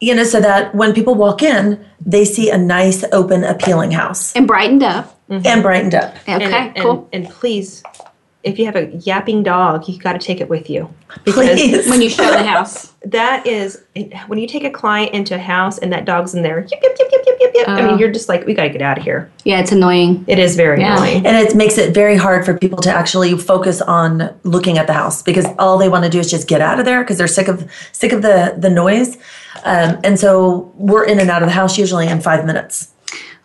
[0.00, 4.34] You know, so that when people walk in, they see a nice, open, appealing house
[4.34, 5.16] And brightened up.
[5.30, 6.16] and brightened up.
[6.22, 7.08] Okay, and, and, cool.
[7.12, 7.82] And please,
[8.44, 10.88] if you have a yapping dog, you got to take it with you.
[11.24, 11.88] Please.
[11.88, 12.92] when you show the house.
[13.06, 13.82] that is
[14.26, 16.60] when you take a client into a house and that dog's in there.
[16.60, 17.68] Yip, yip, yip, yip, yip, yip, yip.
[17.68, 17.86] I Oh.
[17.88, 19.30] mean, you're just like, we got to get out of here.
[19.44, 20.24] Yeah, it's annoying.
[20.28, 20.96] It is very Yeah.
[20.96, 21.26] annoying.
[21.26, 24.92] And it makes it very hard for people to actually focus on looking at the
[24.92, 27.26] house because all they want to do is just get out of there because they're
[27.26, 29.16] sick of sick of the the noise.
[29.64, 32.88] Um, and so we're in and out of the house usually in five minutes.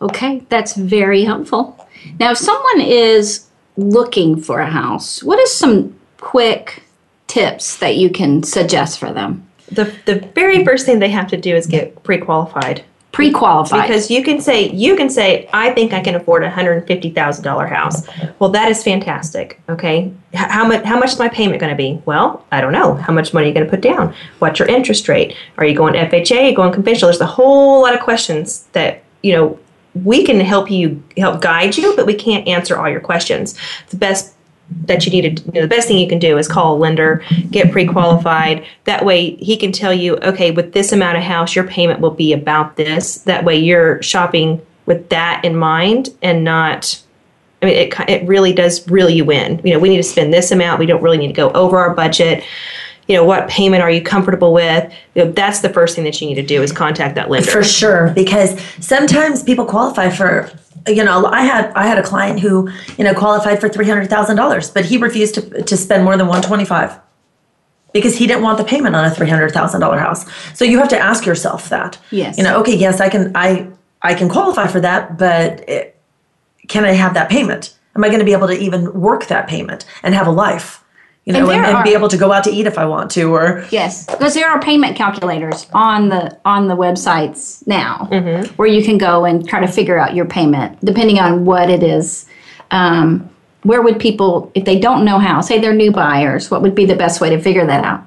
[0.01, 1.77] Okay, that's very helpful.
[2.19, 3.45] Now, if someone is
[3.79, 6.83] looking for a house, what is some quick
[7.27, 9.45] tips that you can suggest for them?
[9.71, 12.83] The the very first thing they have to do is get pre-qualified.
[13.11, 13.87] Pre-qualified.
[13.87, 16.87] because you can say you can say I think I can afford a hundred and
[16.87, 18.07] fifty thousand dollar house.
[18.39, 19.59] Well, that is fantastic.
[19.67, 22.01] Okay, H- how much how much is my payment going to be?
[22.05, 22.95] Well, I don't know.
[22.95, 24.13] How much money are you going to put down?
[24.39, 25.35] What's your interest rate?
[25.57, 26.37] Are you going FHA?
[26.39, 27.09] Are you going conventional?
[27.09, 29.59] There's a whole lot of questions that you know
[29.95, 33.57] we can help you help guide you, but we can't answer all your questions.
[33.89, 34.35] The best
[34.85, 36.77] that you need to you know, the best thing you can do is call a
[36.77, 38.65] lender get pre-qualified.
[38.83, 42.11] That way he can tell you okay with this amount of house your payment will
[42.11, 43.19] be about this.
[43.19, 47.01] That way you're shopping with that in mind and not
[47.61, 49.59] i mean it, it really does reel you in.
[49.63, 50.79] You know we need to spend this amount.
[50.79, 52.43] We don't really need to go over our budget
[53.09, 54.93] you know what payment are you comfortable with?
[55.15, 57.49] You know, that's the first thing that you need to do is contact that lender.
[57.49, 60.49] For sure because sometimes people qualify for
[60.87, 64.85] you know i had i had a client who you know qualified for $300000 but
[64.85, 66.97] he refused to, to spend more than 125
[67.91, 70.25] because he didn't want the payment on a $300000 house.
[70.53, 71.97] So you have to ask yourself that.
[72.11, 72.37] Yes.
[72.37, 73.67] you know okay yes i can i
[74.03, 75.99] i can qualify for that but it,
[76.67, 77.75] can i have that payment?
[77.95, 80.83] Am i going to be able to even work that payment and have a life
[81.29, 83.11] you know And and, and be able to go out to eat if i want
[83.11, 88.53] to or Yes, because there are payment calculators on the on the websites now, Mm-hmm.
[88.55, 91.83] where you can go and try to figure out your payment depending on what it
[91.83, 92.25] is.
[92.71, 93.29] Um,
[93.63, 96.85] where would people, if they don't know how, say they're new buyers, what would be
[96.85, 98.01] the best way to figure that out?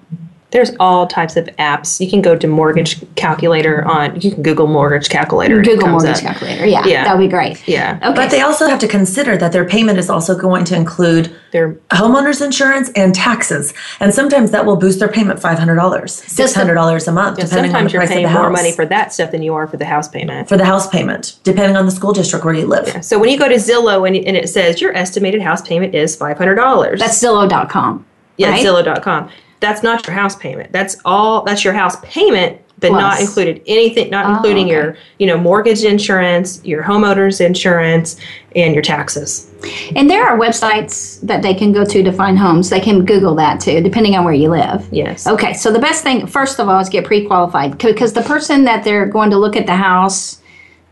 [0.52, 4.66] There's all types of apps you can go to mortgage calculator on you can google
[4.66, 6.20] mortgage calculator Google mortgage up.
[6.22, 6.66] calculator.
[6.66, 7.04] Yeah, Yeah.
[7.04, 7.66] that would be great.
[7.66, 7.98] Yeah.
[8.02, 8.14] Okay.
[8.14, 11.72] but they also have to consider that their payment is also going to include They're
[11.90, 17.38] homeowners insurance and taxes and sometimes that will boost their payment $500 $600 a month
[17.38, 19.42] depending on the sometimes you're price of paying the more money for that stuff than
[19.42, 20.48] you are for the house payment.
[20.48, 23.38] for the house payment depending on the school district where you live So when you
[23.38, 27.00] go to Zillow and, and it says your estimated house payment is five hundred dollars,
[27.00, 28.04] That's Zillow.com.
[28.36, 28.64] yeah, right?
[28.64, 29.30] Zillow.com.
[29.62, 30.72] That's not your house payment.
[30.72, 31.42] That's all.
[31.44, 34.10] That's your house payment, but not included anything.
[34.10, 34.74] Not Oh, including okay.
[34.74, 38.16] your you know mortgage insurance, your homeowners insurance,
[38.54, 39.48] and your taxes.
[39.94, 42.68] And there are websites that they can go to to find homes.
[42.68, 44.86] They can Google that too, depending on where you live.
[44.90, 45.26] Yes.
[45.26, 48.82] Okay, so the best thing, first of all, is get pre-qualified because the person that
[48.82, 50.41] they're going to look at the house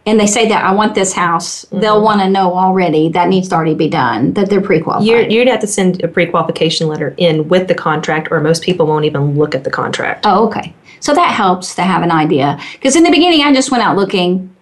[0.06, 1.80] and they say that I want this house, Mm-hmm.
[1.80, 5.06] they'll want to know already that needs to already be done that they're pre-qualified.
[5.06, 8.86] You're, you'd have to send a pre-qualification letter in with the contract, or most people
[8.86, 10.24] won't even look at the contract.
[10.26, 10.74] oh, okay.
[11.00, 13.96] So that helps to have an idea because in the beginning I just went out
[13.96, 14.54] looking.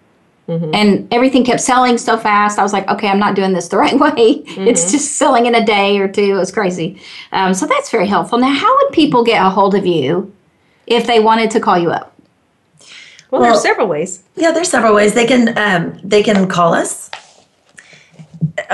[0.48, 0.70] Mm-hmm.
[0.72, 2.58] And everything kept selling so fast.
[2.58, 4.42] I was like, okay, I'm not doing this the right way.
[4.42, 4.66] Mm-hmm.
[4.66, 6.22] It's just selling in a day or two.
[6.22, 7.02] It was crazy.
[7.32, 8.38] Um, so that's very helpful.
[8.38, 10.32] Now, how would people get a hold of you
[10.86, 12.14] if they wanted to call you up?
[13.30, 14.22] Well, Well- there's several ways.
[14.36, 17.10] yeah there's several ways they can um, they can call us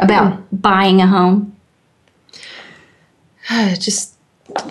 [0.00, 1.56] about buying a home.
[3.78, 4.14] Just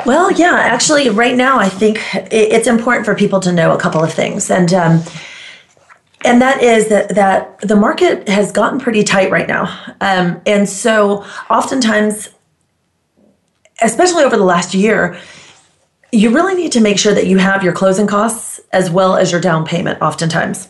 [0.06, 4.04] Well, yeah, actually, right now, I think it's important for people to know a couple
[4.04, 5.04] of things, and um,
[6.26, 9.66] and that is that that the market has gotten pretty tight right now,
[10.02, 12.30] um, and so oftentimes,
[13.82, 15.18] especially over the last year,
[16.12, 19.32] you really need to make sure that you have your closing costs as well as
[19.32, 20.70] your down payment oftentimes.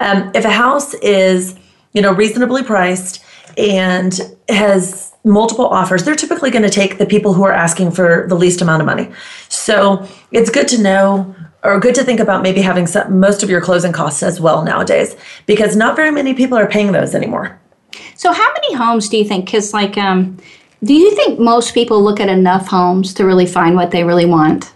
[0.00, 1.56] Um, if a house is,
[1.92, 3.24] you know, reasonably priced
[3.56, 8.26] and has multiple offers, they're typically going to take the people who are asking for
[8.28, 9.08] the least amount of money.
[9.48, 11.34] So it's good to know
[11.64, 14.64] or good to think about maybe having some, most of your closing costs as well
[14.64, 17.58] nowadays because not very many people are paying those anymore.
[18.16, 19.44] So, how many homes do you think?
[19.44, 20.38] Because, like, um,
[20.82, 24.24] do you think most people look at enough homes to really find what they really
[24.24, 24.72] want?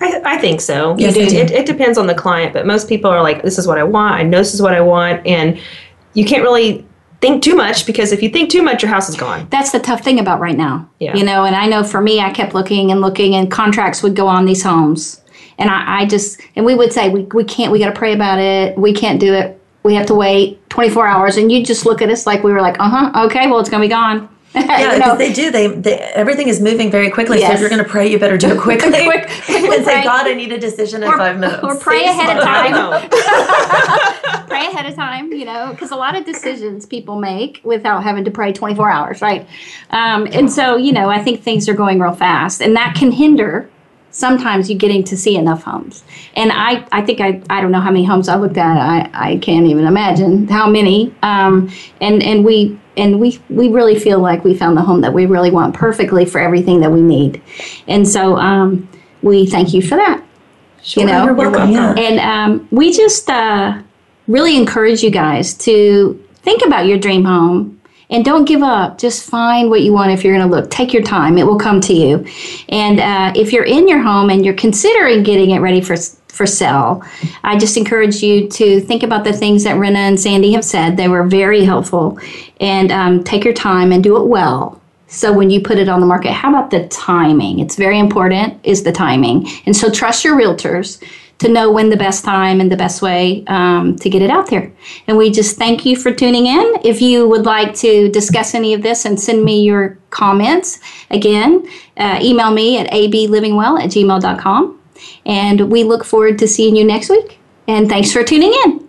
[0.00, 0.96] I, I think so.
[0.98, 1.30] Yes, you I do.
[1.30, 1.36] do.
[1.38, 3.82] It, it depends on the client, but most people are like, "This is what I
[3.82, 4.14] want.
[4.14, 5.60] I know this is what I want," and
[6.14, 6.86] you can't really
[7.24, 9.46] think too much because if you think too much, your house is gone.
[9.48, 10.90] That's the tough thing about right now.
[10.98, 11.16] Yeah.
[11.16, 14.14] You know, and I know for me, I kept looking and looking, and contracts would
[14.14, 15.22] go on these homes.
[15.56, 18.12] And I, I just, and we would say, we, we can't, we got to pray
[18.12, 18.76] about it.
[18.76, 19.58] We can't do it.
[19.84, 21.36] We have to wait 24 hours.
[21.38, 23.70] And you just look at us like we were like, uh huh, okay, well, it's
[23.70, 24.28] going to be gone.
[24.64, 24.94] Yeah, You know?
[24.96, 25.50] because they do.
[25.50, 27.40] They, they everything is moving very quickly.
[27.40, 28.90] So if you're going to pray, you better do it quickly.
[29.04, 30.04] Quick- quickly and say, pray.
[30.04, 31.62] God, I need a decision in Or- five minutes.
[31.64, 33.10] or pray Save ahead of time.
[34.48, 38.24] Pray ahead of time, you know, because a lot of decisions people make without having
[38.24, 39.48] to pray 24 hours, right?
[39.90, 43.10] Um, and so, you know, I think things are going real fast, and that can
[43.10, 43.68] hinder
[44.14, 46.04] sometimes you're getting to see enough homes.
[46.36, 48.78] And I, I think I, I don't know how many homes I looked at.
[48.78, 51.12] I, I can't even imagine how many.
[51.22, 55.12] Um, and and we and we we really feel like we found the home that
[55.12, 57.42] we really want perfectly for everything that we need.
[57.88, 58.88] And so um,
[59.22, 60.24] we thank you for that.
[60.84, 61.72] you know, You're welcome.
[61.72, 61.94] Yeah.
[61.98, 63.82] and um, we just uh,
[64.28, 67.73] really encourage you guys to think about your dream home
[68.10, 68.98] and don't give up.
[68.98, 70.70] Just find what you want if you're going to look.
[70.70, 72.26] Take your time, it will come to you.
[72.68, 75.96] And uh, if you're in your home and you're considering getting it ready for
[76.28, 77.00] for sale,
[77.44, 80.96] I just encourage you to think about the things that Rena and Sandy have said.
[80.96, 82.18] They were very helpful.
[82.60, 84.80] And um, take your time and do it well.
[85.06, 87.60] So when you put it on the market, how about the timing?
[87.60, 89.46] It's very important is the timing.
[89.64, 91.00] And so trust your realtors
[91.44, 94.48] to know when the best time and the best way um, to get it out
[94.48, 94.72] there.
[95.06, 96.76] And we just thank you for tuning in.
[96.82, 100.80] If you would like to discuss any of this and send me your comments,
[101.10, 101.68] again,
[101.98, 104.80] uh, email me at ablivingwell at gmail.com.
[105.26, 107.38] And we look forward to seeing you next week.
[107.68, 108.88] And thanks for tuning in.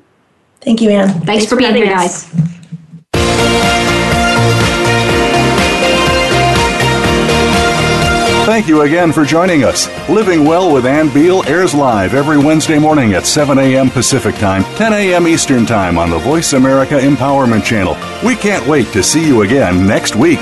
[0.61, 1.09] Thank you, Ann.
[1.21, 2.31] Thanks, for being having here, us.
[2.31, 2.54] guys.
[8.55, 9.89] Thank you again for joining us.
[10.07, 13.89] Living Well with Ann Beal airs live every Wednesday morning at 7 a.m.
[13.89, 15.27] Pacific Time, 10 a.m.
[15.27, 17.97] Eastern Time on the Voice America Empowerment Channel.
[18.25, 20.39] We can't wait to see you again next week.